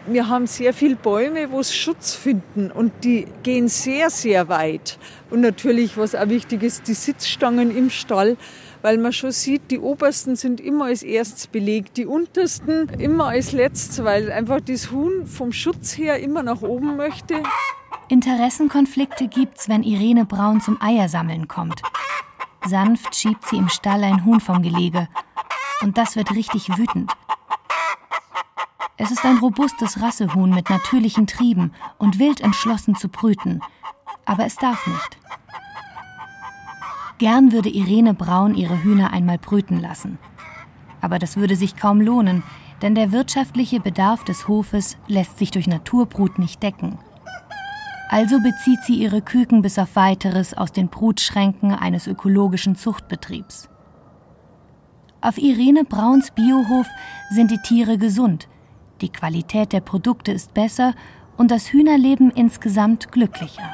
Wir 0.07 0.29
haben 0.29 0.47
sehr 0.47 0.73
viele 0.73 0.95
Bäume, 0.95 1.51
wo 1.51 1.59
es 1.59 1.75
Schutz 1.75 2.13
finden 2.13 2.71
und 2.71 2.91
die 3.03 3.25
gehen 3.43 3.67
sehr, 3.67 4.09
sehr 4.09 4.47
weit. 4.49 4.99
Und 5.29 5.41
natürlich, 5.41 5.97
was 5.97 6.15
auch 6.15 6.29
wichtig 6.29 6.63
ist, 6.63 6.87
die 6.87 6.93
Sitzstangen 6.93 7.75
im 7.75 7.89
Stall 7.89 8.37
weil 8.85 8.99
man 8.99 9.13
schon 9.13 9.31
sieht, 9.31 9.71
die 9.71 9.79
obersten 9.79 10.35
sind 10.35 10.61
immer 10.61 10.85
als 10.85 11.01
erstes 11.01 11.47
belegt, 11.47 11.97
die 11.97 12.05
untersten 12.05 12.87
immer 12.99 13.29
als 13.29 13.51
letztes, 13.51 14.03
weil 14.03 14.31
einfach 14.31 14.61
das 14.61 14.91
Huhn 14.91 15.25
vom 15.25 15.51
Schutz 15.53 15.97
her 15.97 16.19
immer 16.19 16.43
nach 16.43 16.61
oben 16.61 16.95
möchte. 16.95 17.41
Interessenkonflikte 18.07 19.27
gibt's, 19.27 19.67
wenn 19.67 19.81
Irene 19.81 20.25
Braun 20.25 20.61
zum 20.61 20.79
Eiersammeln 20.81 21.47
kommt. 21.47 21.81
Sanft 22.63 23.15
schiebt 23.15 23.47
sie 23.47 23.57
im 23.57 23.69
Stall 23.69 24.03
ein 24.03 24.25
Huhn 24.25 24.39
vom 24.39 24.61
Gelege. 24.61 25.07
Und 25.81 25.97
das 25.97 26.15
wird 26.15 26.31
richtig 26.31 26.77
wütend. 26.77 27.11
Es 28.97 29.11
ist 29.11 29.25
ein 29.25 29.37
robustes 29.37 30.01
Rassehuhn 30.01 30.51
mit 30.51 30.69
natürlichen 30.69 31.27
Trieben 31.27 31.73
und 31.97 32.19
wild 32.19 32.41
entschlossen 32.41 32.95
zu 32.95 33.09
brüten. 33.09 33.61
Aber 34.25 34.45
es 34.45 34.55
darf 34.55 34.85
nicht. 34.87 35.17
Gern 37.17 37.51
würde 37.51 37.69
Irene 37.69 38.13
Braun 38.13 38.55
ihre 38.55 38.83
Hühner 38.83 39.11
einmal 39.11 39.37
brüten 39.37 39.79
lassen. 39.79 40.19
Aber 41.01 41.17
das 41.19 41.37
würde 41.37 41.55
sich 41.55 41.75
kaum 41.75 42.01
lohnen, 42.01 42.43
denn 42.81 42.93
der 42.93 43.11
wirtschaftliche 43.11 43.79
Bedarf 43.79 44.23
des 44.23 44.47
Hofes 44.47 44.97
lässt 45.07 45.37
sich 45.37 45.51
durch 45.51 45.67
Naturbrut 45.67 46.39
nicht 46.39 46.61
decken. 46.61 46.99
Also 48.09 48.39
bezieht 48.39 48.81
sie 48.83 48.95
ihre 48.95 49.21
Küken 49.21 49.61
bis 49.61 49.79
auf 49.79 49.95
weiteres 49.95 50.53
aus 50.53 50.71
den 50.71 50.89
Brutschränken 50.89 51.71
eines 51.71 52.07
ökologischen 52.07 52.75
Zuchtbetriebs. 52.75 53.69
Auf 55.21 55.37
Irene 55.37 55.85
Brauns 55.85 56.31
Biohof 56.31 56.85
sind 57.31 57.49
die 57.49 57.57
Tiere 57.57 57.97
gesund, 57.97 58.47
die 59.01 59.09
Qualität 59.09 59.73
der 59.73 59.81
Produkte 59.81 60.31
ist 60.31 60.53
besser 60.53 60.93
und 61.35 61.51
das 61.51 61.73
Hühnerleben 61.73 62.31
insgesamt 62.31 63.11
glücklicher. 63.11 63.73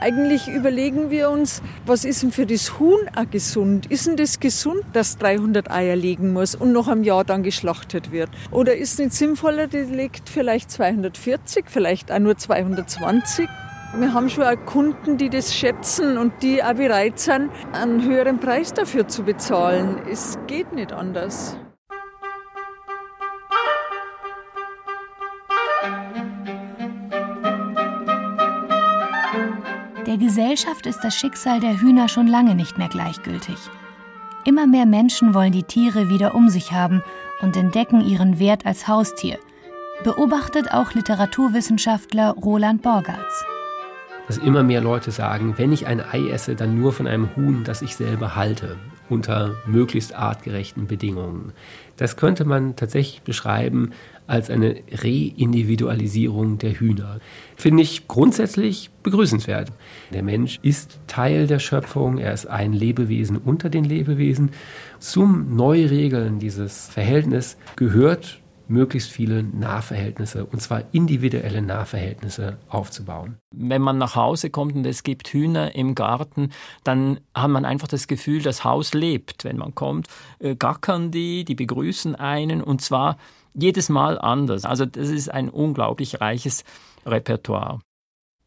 Eigentlich 0.00 0.48
überlegen 0.48 1.10
wir 1.10 1.30
uns, 1.30 1.62
was 1.86 2.04
ist 2.04 2.22
denn 2.22 2.32
für 2.32 2.46
das 2.46 2.80
Huhn 2.80 3.00
gesund? 3.30 3.86
Ist 3.86 4.06
denn 4.06 4.16
das 4.16 4.40
gesund, 4.40 4.82
dass 4.94 5.16
300 5.18 5.70
Eier 5.70 5.94
legen 5.94 6.32
muss 6.32 6.56
und 6.56 6.72
noch 6.72 6.88
am 6.88 7.04
Jahr 7.04 7.22
dann 7.22 7.44
geschlachtet 7.44 8.10
wird? 8.10 8.30
Oder 8.50 8.76
ist 8.76 8.94
es 8.94 8.98
nicht 8.98 9.12
sinnvoller, 9.12 9.68
die 9.68 9.78
legt 9.78 10.28
vielleicht 10.28 10.72
240, 10.72 11.66
vielleicht 11.68 12.10
auch 12.10 12.18
nur 12.18 12.36
220? 12.36 13.48
Wir 13.94 14.14
haben 14.14 14.30
schon 14.30 14.44
auch 14.44 14.56
Kunden, 14.64 15.18
die 15.18 15.28
das 15.28 15.54
schätzen 15.54 16.16
und 16.16 16.42
die 16.42 16.64
auch 16.64 16.72
bereit 16.72 17.18
sind, 17.18 17.50
einen 17.72 18.02
höheren 18.02 18.40
Preis 18.40 18.72
dafür 18.72 19.06
zu 19.06 19.22
bezahlen. 19.22 20.00
Es 20.10 20.38
geht 20.46 20.72
nicht 20.72 20.94
anders. 20.94 21.58
Der 30.06 30.16
Gesellschaft 30.16 30.86
ist 30.86 31.00
das 31.02 31.14
Schicksal 31.14 31.60
der 31.60 31.78
Hühner 31.80 32.08
schon 32.08 32.26
lange 32.26 32.54
nicht 32.54 32.78
mehr 32.78 32.88
gleichgültig. 32.88 33.56
Immer 34.46 34.66
mehr 34.66 34.86
Menschen 34.86 35.34
wollen 35.34 35.52
die 35.52 35.64
Tiere 35.64 36.08
wieder 36.08 36.34
um 36.34 36.48
sich 36.48 36.72
haben 36.72 37.02
und 37.42 37.56
entdecken 37.58 38.00
ihren 38.00 38.38
Wert 38.38 38.64
als 38.64 38.88
Haustier, 38.88 39.38
beobachtet 40.02 40.72
auch 40.72 40.94
Literaturwissenschaftler 40.94 42.30
Roland 42.32 42.82
Borgartz. 42.82 43.44
Dass 44.28 44.38
immer 44.38 44.62
mehr 44.62 44.80
Leute 44.80 45.10
sagen, 45.10 45.54
wenn 45.58 45.72
ich 45.72 45.86
ein 45.86 46.00
Ei 46.00 46.30
esse, 46.30 46.54
dann 46.54 46.80
nur 46.80 46.92
von 46.92 47.06
einem 47.06 47.34
Huhn, 47.36 47.64
das 47.64 47.82
ich 47.82 47.96
selber 47.96 48.36
halte, 48.36 48.76
unter 49.08 49.56
möglichst 49.66 50.14
artgerechten 50.14 50.86
Bedingungen. 50.86 51.52
Das 51.96 52.16
könnte 52.16 52.44
man 52.44 52.76
tatsächlich 52.76 53.22
beschreiben 53.22 53.90
als 54.26 54.48
eine 54.48 54.76
Reindividualisierung 54.90 56.58
der 56.58 56.72
Hühner. 56.72 57.20
Finde 57.56 57.82
ich 57.82 58.08
grundsätzlich 58.08 58.90
begrüßenswert. 59.02 59.70
Der 60.12 60.22
Mensch 60.22 60.58
ist 60.62 61.00
Teil 61.06 61.46
der 61.46 61.58
Schöpfung, 61.58 62.18
er 62.18 62.32
ist 62.32 62.46
ein 62.46 62.72
Lebewesen 62.72 63.36
unter 63.36 63.68
den 63.68 63.84
Lebewesen. 63.84 64.50
Zum 64.98 65.54
Neuregeln 65.56 66.38
dieses 66.38 66.88
Verhältnisses 66.88 67.56
gehört 67.76 68.40
möglichst 68.68 69.10
viele 69.10 69.42
Nahverhältnisse, 69.42 70.44
und 70.46 70.60
zwar 70.60 70.82
individuelle 70.92 71.62
Nahverhältnisse 71.62 72.58
aufzubauen. 72.68 73.36
Wenn 73.54 73.82
man 73.82 73.98
nach 73.98 74.16
Hause 74.16 74.50
kommt 74.50 74.74
und 74.74 74.86
es 74.86 75.02
gibt 75.02 75.28
Hühner 75.28 75.74
im 75.74 75.94
Garten, 75.94 76.50
dann 76.84 77.20
hat 77.34 77.50
man 77.50 77.64
einfach 77.64 77.88
das 77.88 78.06
Gefühl, 78.06 78.42
das 78.42 78.64
Haus 78.64 78.94
lebt. 78.94 79.44
Wenn 79.44 79.58
man 79.58 79.74
kommt, 79.74 80.08
äh, 80.38 80.54
gackern 80.54 81.10
die, 81.10 81.44
die 81.44 81.54
begrüßen 81.54 82.14
einen 82.14 82.62
und 82.62 82.80
zwar 82.80 83.16
jedes 83.54 83.88
Mal 83.88 84.18
anders. 84.18 84.64
Also 84.64 84.86
das 84.86 85.08
ist 85.08 85.30
ein 85.30 85.48
unglaublich 85.48 86.20
reiches 86.20 86.64
Repertoire. 87.04 87.80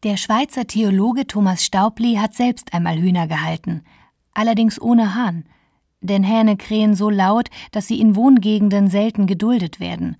Der 0.02 0.16
Schweizer 0.16 0.66
Theologe 0.66 1.26
Thomas 1.26 1.64
Staubli 1.64 2.16
hat 2.16 2.34
selbst 2.34 2.74
einmal 2.74 2.98
Hühner 2.98 3.26
gehalten, 3.26 3.82
allerdings 4.34 4.80
ohne 4.80 5.14
Hahn. 5.14 5.44
Denn 6.00 6.22
Hähne 6.22 6.56
krähen 6.56 6.94
so 6.94 7.10
laut, 7.10 7.48
dass 7.72 7.86
sie 7.86 8.00
in 8.00 8.16
Wohngegenden 8.16 8.88
selten 8.88 9.26
geduldet 9.26 9.80
werden. 9.80 10.16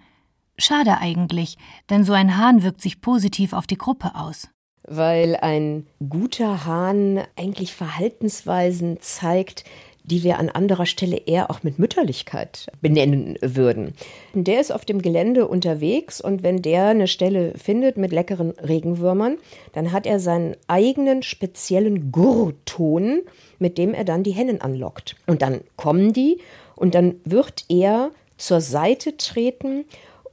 Schade 0.59 0.99
eigentlich, 0.99 1.59
denn 1.91 2.03
so 2.05 2.12
ein 2.12 2.37
Hahn 2.37 2.62
wirkt 2.62 2.81
sich 2.81 3.01
positiv 3.01 3.53
auf 3.53 3.67
die 3.67 3.77
Gruppe 3.79 4.15
aus. 4.15 4.49
Weil 4.89 5.37
ein 5.37 5.87
guter 6.09 6.65
Hahn 6.65 7.21
eigentlich 7.37 7.75
Verhaltensweisen 7.75 8.99
zeigt, 9.01 9.65
die 10.07 10.23
wir 10.23 10.38
an 10.38 10.49
anderer 10.49 10.87
Stelle 10.87 11.16
eher 11.27 11.51
auch 11.51 11.62
mit 11.62 11.79
Mütterlichkeit 11.79 12.69
benennen 12.81 13.37
würden. 13.42 13.95
Der 14.35 14.61
ist 14.61 14.73
auf 14.73 14.85
dem 14.85 15.03
Gelände 15.03 15.49
unterwegs 15.49 16.21
und 16.21 16.42
wenn 16.42 16.62
der 16.62 16.87
eine 16.87 17.09
Stelle 17.09 17.53
findet 17.57 17.97
mit 17.97 18.12
leckeren 18.12 18.51
Regenwürmern, 18.53 19.37
dann 19.73 19.92
hat 19.92 20.07
er 20.07 20.21
seinen 20.21 20.57
eigenen 20.69 21.23
speziellen 21.23 22.12
Gurrton, 22.12 23.23
mit 23.59 23.79
dem 23.79 23.95
er 23.95 24.05
dann 24.05 24.23
die 24.23 24.33
Hennen 24.33 24.61
anlockt. 24.61 25.16
Und 25.27 25.42
dann 25.42 25.61
kommen 25.77 26.12
die 26.12 26.38
und 26.77 26.95
dann 26.95 27.16
wird 27.25 27.64
er 27.69 28.11
zur 28.37 28.61
Seite 28.61 29.16
treten 29.16 29.85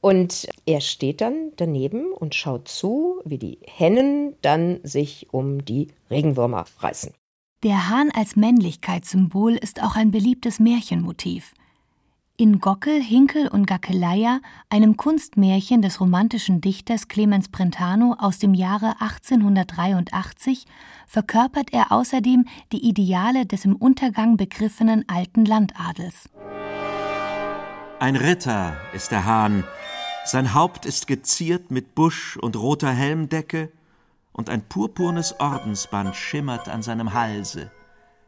und 0.02 0.48
er 0.66 0.82
steht 0.82 1.22
dann 1.22 1.54
daneben 1.56 2.12
und 2.12 2.36
schaut 2.36 2.68
zu, 2.68 3.22
wie 3.24 3.38
die 3.38 3.60
Hennen 3.66 4.36
dann 4.42 4.82
sich 4.84 5.28
um 5.32 5.64
die 5.64 5.88
Regenwürmer 6.12 6.66
reißen. 6.80 7.14
Der 7.64 7.88
Hahn 7.88 8.12
als 8.14 8.36
Männlichkeitssymbol 8.36 9.54
ist 9.54 9.82
auch 9.82 9.96
ein 9.96 10.12
beliebtes 10.12 10.60
Märchenmotiv. 10.60 11.54
In 12.36 12.60
Gockel, 12.60 13.02
Hinkel 13.02 13.48
und 13.48 13.68
Gackeleia, 13.68 14.42
einem 14.70 14.98
Kunstmärchen 14.98 15.82
des 15.82 16.02
romantischen 16.02 16.60
Dichters 16.60 17.08
Clemens 17.08 17.48
Brentano 17.48 18.18
aus 18.20 18.38
dem 18.38 18.54
Jahre 18.54 19.00
1883, 19.00 20.66
verkörpert 21.08 21.72
er 21.72 21.94
außerdem 21.94 22.48
die 22.74 22.86
Ideale 22.86 23.46
des 23.46 23.64
im 23.64 23.78
Untergang 23.78 24.36
begriffenen 24.36 25.08
alten 25.08 25.46
Landadels. 25.46 26.30
Ein 28.00 28.18
Ritter 28.18 28.76
ist 28.94 29.12
der 29.12 29.24
Hahn. 29.24 29.64
Sein 30.26 30.54
Haupt 30.54 30.86
ist 30.86 31.08
geziert 31.08 31.72
mit 31.72 31.96
Busch 31.96 32.36
und 32.36 32.58
roter 32.58 32.92
Helmdecke, 32.92 33.72
und 34.34 34.50
ein 34.50 34.68
purpurnes 34.68 35.40
Ordensband 35.40 36.16
schimmert 36.16 36.68
an 36.68 36.82
seinem 36.82 37.14
Halse. 37.14 37.72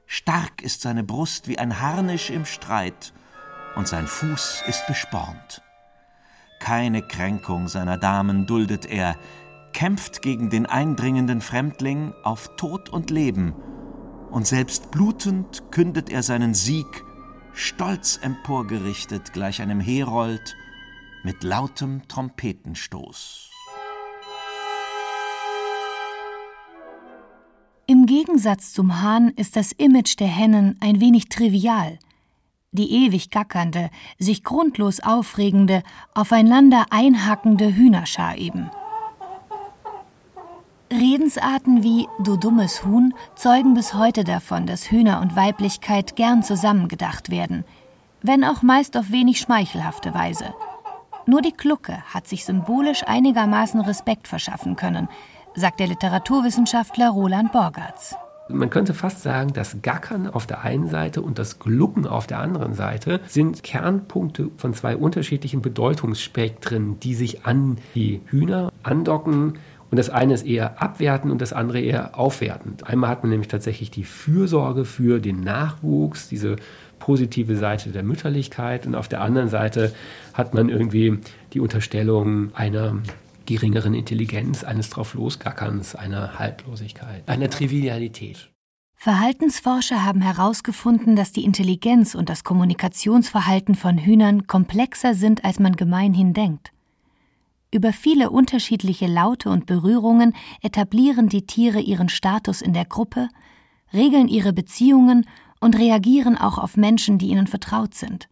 Stark 0.06 0.62
ist 0.62 0.82
seine 0.82 1.04
Brust 1.04 1.48
wie 1.48 1.58
ein 1.58 1.82
Harnisch 1.82 2.30
im 2.30 2.46
Streit, 2.46 3.12
und 3.76 3.88
sein 3.88 4.08
Fuß 4.08 4.64
ist 4.68 4.88
bespornt. 4.88 5.62
Keine 6.60 7.02
Kränkung 7.02 7.68
seiner 7.68 7.98
Damen 7.98 8.46
duldet 8.46 8.86
er, 8.86 9.18
kämpft 9.74 10.22
gegen 10.22 10.50
den 10.50 10.66
eindringenden 10.66 11.42
Fremdling 11.42 12.14
auf 12.24 12.56
Tod 12.56 12.90
und 12.90 13.10
Leben, 13.10 13.54
und 14.32 14.48
selbst 14.48 14.92
blutend 14.92 15.72
kündet 15.72 16.10
er 16.10 16.24
seinen 16.24 16.54
Sieg, 16.54 17.04
stolz 17.54 18.20
emporgerichtet 18.22 19.34
gleich 19.34 19.62
einem 19.62 19.80
Herold 19.80 20.56
mit 21.24 21.44
lautem 21.44 22.08
Trompetenstoß. 22.08 23.55
Im 27.88 28.08
Gegensatz 28.08 28.74
zum 28.74 29.04
Hahn 29.04 29.30
ist 29.30 29.56
das 29.56 29.72
Image 29.72 30.20
der 30.20 30.28
Hennen 30.28 30.76
ein 30.80 31.00
wenig 31.02 31.30
trivial. 31.30 32.00
Die 32.72 33.06
ewig 33.06 33.30
gackernde, 33.30 33.92
sich 34.18 34.44
grundlos 34.44 35.02
aufregende, 35.02 35.84
aufeinander 36.16 36.88
einhackende 36.90 37.76
Hühnerschar 37.76 38.38
eben. 38.38 38.72
Redensarten 40.92 41.84
wie 41.84 42.08
du 42.18 42.38
dummes 42.38 42.84
Huhn 42.84 43.14
zeugen 43.36 43.76
bis 43.76 43.94
heute 43.94 44.24
davon, 44.24 44.66
dass 44.66 44.90
Hühner 44.90 45.22
und 45.22 45.36
Weiblichkeit 45.36 46.16
gern 46.16 46.42
zusammengedacht 46.42 47.30
werden, 47.30 47.66
wenn 48.24 48.44
auch 48.44 48.64
meist 48.64 48.98
auf 48.98 49.12
wenig 49.12 49.40
schmeichelhafte 49.40 50.16
Weise. 50.16 50.56
Nur 51.28 51.42
die 51.42 51.54
Glucke 51.54 52.02
hat 52.12 52.28
sich 52.28 52.46
symbolisch 52.46 53.04
einigermaßen 53.06 53.80
Respekt 53.82 54.28
verschaffen 54.28 54.76
können, 54.76 55.08
sagt 55.56 55.80
der 55.80 55.88
Literaturwissenschaftler 55.88 57.10
Roland 57.10 57.52
Borgatz. 57.52 58.16
Man 58.48 58.70
könnte 58.70 58.94
fast 58.94 59.24
sagen, 59.24 59.54
das 59.54 59.82
Gackern 59.82 60.28
auf 60.28 60.46
der 60.46 60.62
einen 60.62 60.88
Seite 60.88 61.24
und 61.24 61.40
das 61.40 61.58
Glucken 61.58 62.06
auf 62.06 62.28
der 62.28 62.40
anderen 62.40 62.76
Seite 62.76 63.20
sind 63.28 63.64
Kernpunkte 63.64 64.52
von 64.58 64.76
zwei 64.76 64.96
unterschiedlichen 64.96 65.64
Bedeutungsspektren, 65.64 67.00
die 67.00 67.16
sich 67.16 67.46
an 67.46 67.78
die 67.96 68.22
Hühner 68.28 68.72
andocken. 68.84 69.58
Und 69.90 69.98
das 69.98 70.12
eine 70.12 70.36
ist 70.36 70.46
eher 70.46 70.80
abwertend 70.80 71.32
und 71.32 71.42
das 71.42 71.54
andere 71.54 71.80
eher 71.80 72.20
aufwertend. 72.20 72.88
Einmal 72.88 73.10
hat 73.10 73.24
man 73.24 73.32
nämlich 73.32 73.48
tatsächlich 73.48 73.90
die 73.90 74.04
Fürsorge 74.04 74.86
für 74.86 75.20
den 75.20 75.40
Nachwuchs, 75.42 76.28
diese 76.28 76.58
positive 77.00 77.56
Seite 77.56 77.90
der 77.90 78.04
Mütterlichkeit. 78.04 78.86
Und 78.86 78.94
auf 78.94 79.08
der 79.08 79.22
anderen 79.22 79.50
Seite 79.50 79.92
hat 80.34 80.54
man 80.54 80.70
irgendwie 80.70 81.20
die 81.54 81.60
Unterstellung 81.60 82.54
einer 82.54 82.98
geringeren 83.46 83.94
Intelligenz, 83.94 84.64
eines 84.64 84.90
Drauflosgackerns, 84.90 85.96
einer 85.96 86.40
Haltlosigkeit, 86.40 87.28
einer 87.28 87.50
Trivialität. 87.50 88.52
Verhaltensforscher 88.96 90.04
haben 90.04 90.22
herausgefunden, 90.22 91.16
dass 91.16 91.32
die 91.32 91.44
Intelligenz 91.44 92.16
und 92.16 92.30
das 92.30 92.44
Kommunikationsverhalten 92.44 93.76
von 93.76 93.98
Hühnern 93.98 94.48
komplexer 94.48 95.14
sind, 95.14 95.46
als 95.46 95.60
man 95.60 95.76
gemeinhin 95.76 96.34
denkt. 96.34 96.72
Über 97.72 97.94
viele 97.94 98.30
unterschiedliche 98.30 99.06
Laute 99.06 99.50
und 99.50 99.66
Berührungen 99.66 100.34
etablieren 100.62 101.28
die 101.28 101.46
Tiere 101.46 101.82
ihren 101.82 102.10
Status 102.10 102.62
in 102.62 102.74
der 102.74 102.86
Gruppe, 102.86 103.28
regeln 103.94 104.28
ihre 104.28 104.54
Beziehungen 104.54 105.26
und 105.60 105.78
reagieren 105.78 106.38
auch 106.38 106.58
auf 106.58 106.78
Menschen, 106.78 107.18
die 107.18 107.28
ihnen 107.28 107.48
vertraut 107.48 107.94
sind. 107.94 108.30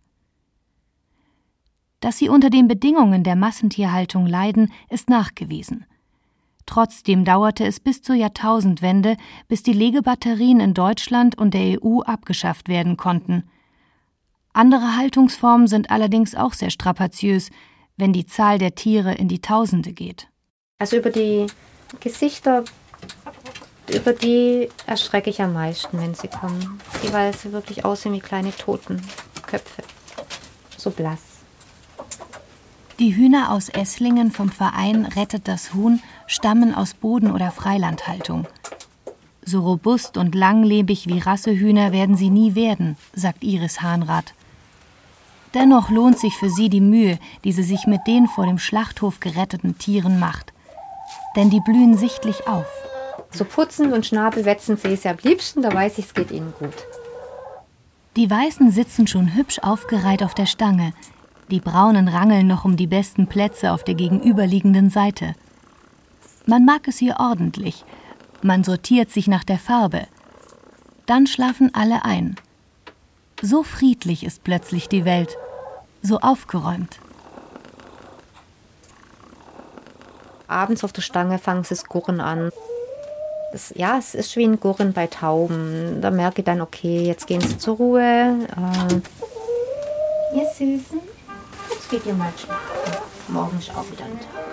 Dass 2.04 2.18
sie 2.18 2.28
unter 2.28 2.50
den 2.50 2.68
Bedingungen 2.68 3.24
der 3.24 3.38
Massentierhaltung 3.38 4.28
leiden, 4.28 4.74
ist 4.90 5.10
nachgewiesen. 5.10 5.86
Trotzdem 6.66 7.24
dauerte 7.24 7.66
es 7.66 7.80
bis 7.80 8.02
zur 8.02 8.16
Jahrtausendwende, 8.16 9.16
bis 9.48 9.64
die 9.64 9.72
Legebatterien 9.72 10.60
in 10.60 10.74
Deutschland 10.74 11.38
und 11.38 11.54
der 11.54 11.82
EU 11.82 12.02
abgeschafft 12.02 12.68
werden 12.68 12.98
konnten. 12.98 13.50
Andere 14.52 14.98
Haltungsformen 14.98 15.68
sind 15.68 15.92
allerdings 15.92 16.36
auch 16.36 16.52
sehr 16.52 16.72
strapaziös, 16.72 17.52
wenn 17.96 18.12
die 18.12 18.26
Zahl 18.26 18.58
der 18.58 18.76
Tiere 18.76 19.14
in 19.14 19.30
die 19.30 19.40
Tausende 19.40 19.94
geht. 19.94 20.28
Also 20.80 20.98
über 20.98 21.10
die 21.10 21.48
Gesichter, 22.02 22.66
über 23.88 24.12
die 24.12 24.68
erschrecke 24.88 25.30
ich 25.30 25.42
am 25.42 25.54
meisten, 25.54 26.02
wenn 26.02 26.16
sie 26.16 26.28
kommen. 26.28 26.82
Die, 27.02 27.14
weil 27.14 27.34
sie 27.34 27.54
wirklich 27.54 27.86
aussehen 27.86 28.12
wie 28.12 28.20
kleine 28.20 28.54
Totenköpfe. 28.54 29.84
So 30.76 30.92
blass. 30.92 31.33
Die 33.00 33.16
Hühner 33.16 33.52
aus 33.52 33.70
Esslingen 33.70 34.32
vom 34.32 34.50
Verein 34.50 35.06
Rettet 35.06 35.48
das 35.48 35.74
Huhn 35.74 36.00
stammen 36.28 36.76
aus 36.76 36.94
Boden- 36.94 37.32
oder 37.32 37.50
Freilandhaltung. 37.50 38.48
So 39.44 39.62
robust 39.62 40.16
und 40.16 40.36
langlebig 40.36 41.08
wie 41.08 41.18
Rassehühner 41.18 41.92
werden 41.92 42.16
sie 42.16 42.30
nie 42.30 42.54
werden, 42.54 42.96
sagt 43.14 43.44
Iris 43.44 43.82
Hahnrad. 43.82 44.34
Dennoch 45.56 45.90
lohnt 45.90 46.20
sich 46.20 46.36
für 46.36 46.50
sie 46.50 46.70
die 46.70 46.82
Mühe, 46.82 47.18
die 47.44 47.52
sie 47.52 47.64
sich 47.64 47.88
mit 47.88 48.06
den 48.06 48.28
vor 48.28 48.46
dem 48.46 48.60
Schlachthof 48.60 49.20
geretteten 49.20 49.78
Tieren 49.78 50.20
macht. 50.20 50.54
Denn 51.36 51.50
die 51.50 51.62
blühen 51.62 51.98
sichtlich 51.98 52.48
auf. 52.48 52.68
So 53.32 53.44
putzen 53.44 53.92
und 53.92 54.06
Schnabelwetzen 54.06 54.78
sehe 54.78 54.94
ich 54.94 55.08
am 55.08 55.18
liebsten, 55.24 55.64
da 55.64 55.74
weiß 55.74 55.98
ich, 55.98 56.06
es 56.06 56.14
geht 56.14 56.32
ihnen 56.32 56.54
gut. 56.60 56.86
Die 58.16 58.30
Weißen 58.30 58.70
sitzen 58.70 59.08
schon 59.08 59.34
hübsch 59.34 59.58
aufgereiht 59.60 60.22
auf 60.22 60.36
der 60.36 60.46
Stange, 60.46 60.94
die 61.50 61.60
Braunen 61.60 62.08
rangeln 62.08 62.48
noch 62.48 62.66
um 62.66 62.78
die 62.78 62.88
besten 62.88 63.28
Plätze 63.28 63.72
auf 63.72 63.84
der 63.84 63.96
gegenüberliegenden 63.96 64.90
Seite. 64.90 65.36
Man 66.46 66.66
mag 66.66 66.88
es 66.88 66.98
hier 66.98 67.18
ordentlich. 67.20 67.86
Man 68.42 68.64
sortiert 68.64 69.10
sich 69.12 69.28
nach 69.28 69.44
der 69.44 69.58
Farbe. 69.58 70.08
Dann 71.06 71.28
schlafen 71.28 71.74
alle 71.74 72.06
ein. 72.06 72.36
So 73.42 73.64
friedlich 73.64 74.26
ist 74.26 74.44
plötzlich 74.44 74.88
die 74.88 75.06
Welt, 75.06 75.38
so 76.02 76.20
aufgeräumt. 76.20 77.00
Abends 80.48 80.84
auf 80.84 80.94
der 80.94 81.02
Stange 81.02 81.40
fangen 81.40 81.64
sie 81.64 81.76
das 81.76 81.86
Gurren 81.86 82.22
an. 82.22 82.52
Das, 83.52 83.74
ja, 83.76 83.98
es 83.98 84.16
ist 84.16 84.36
wie 84.36 84.46
ein 84.46 84.60
Gurren 84.60 84.94
bei 84.94 85.08
Tauben. 85.08 86.00
Da 86.02 86.10
merke 86.12 86.42
ich 86.42 86.46
dann, 86.46 86.62
okay, 86.62 87.06
jetzt 87.06 87.28
gehen 87.28 87.42
sie 87.42 87.58
zur 87.58 87.78
Ruhe. 87.78 88.02
Äh, 88.02 88.96
ihr 90.38 90.46
Süßen, 90.46 91.00
geht 91.94 92.08
ihr 92.08 92.16
mal 92.16 92.34
schlafen. 92.36 93.04
Morgen 93.28 93.60
ist 93.60 93.70
auch 93.70 93.86
wieder 93.92 94.06
ein 94.06 94.20
Tag. 94.20 94.53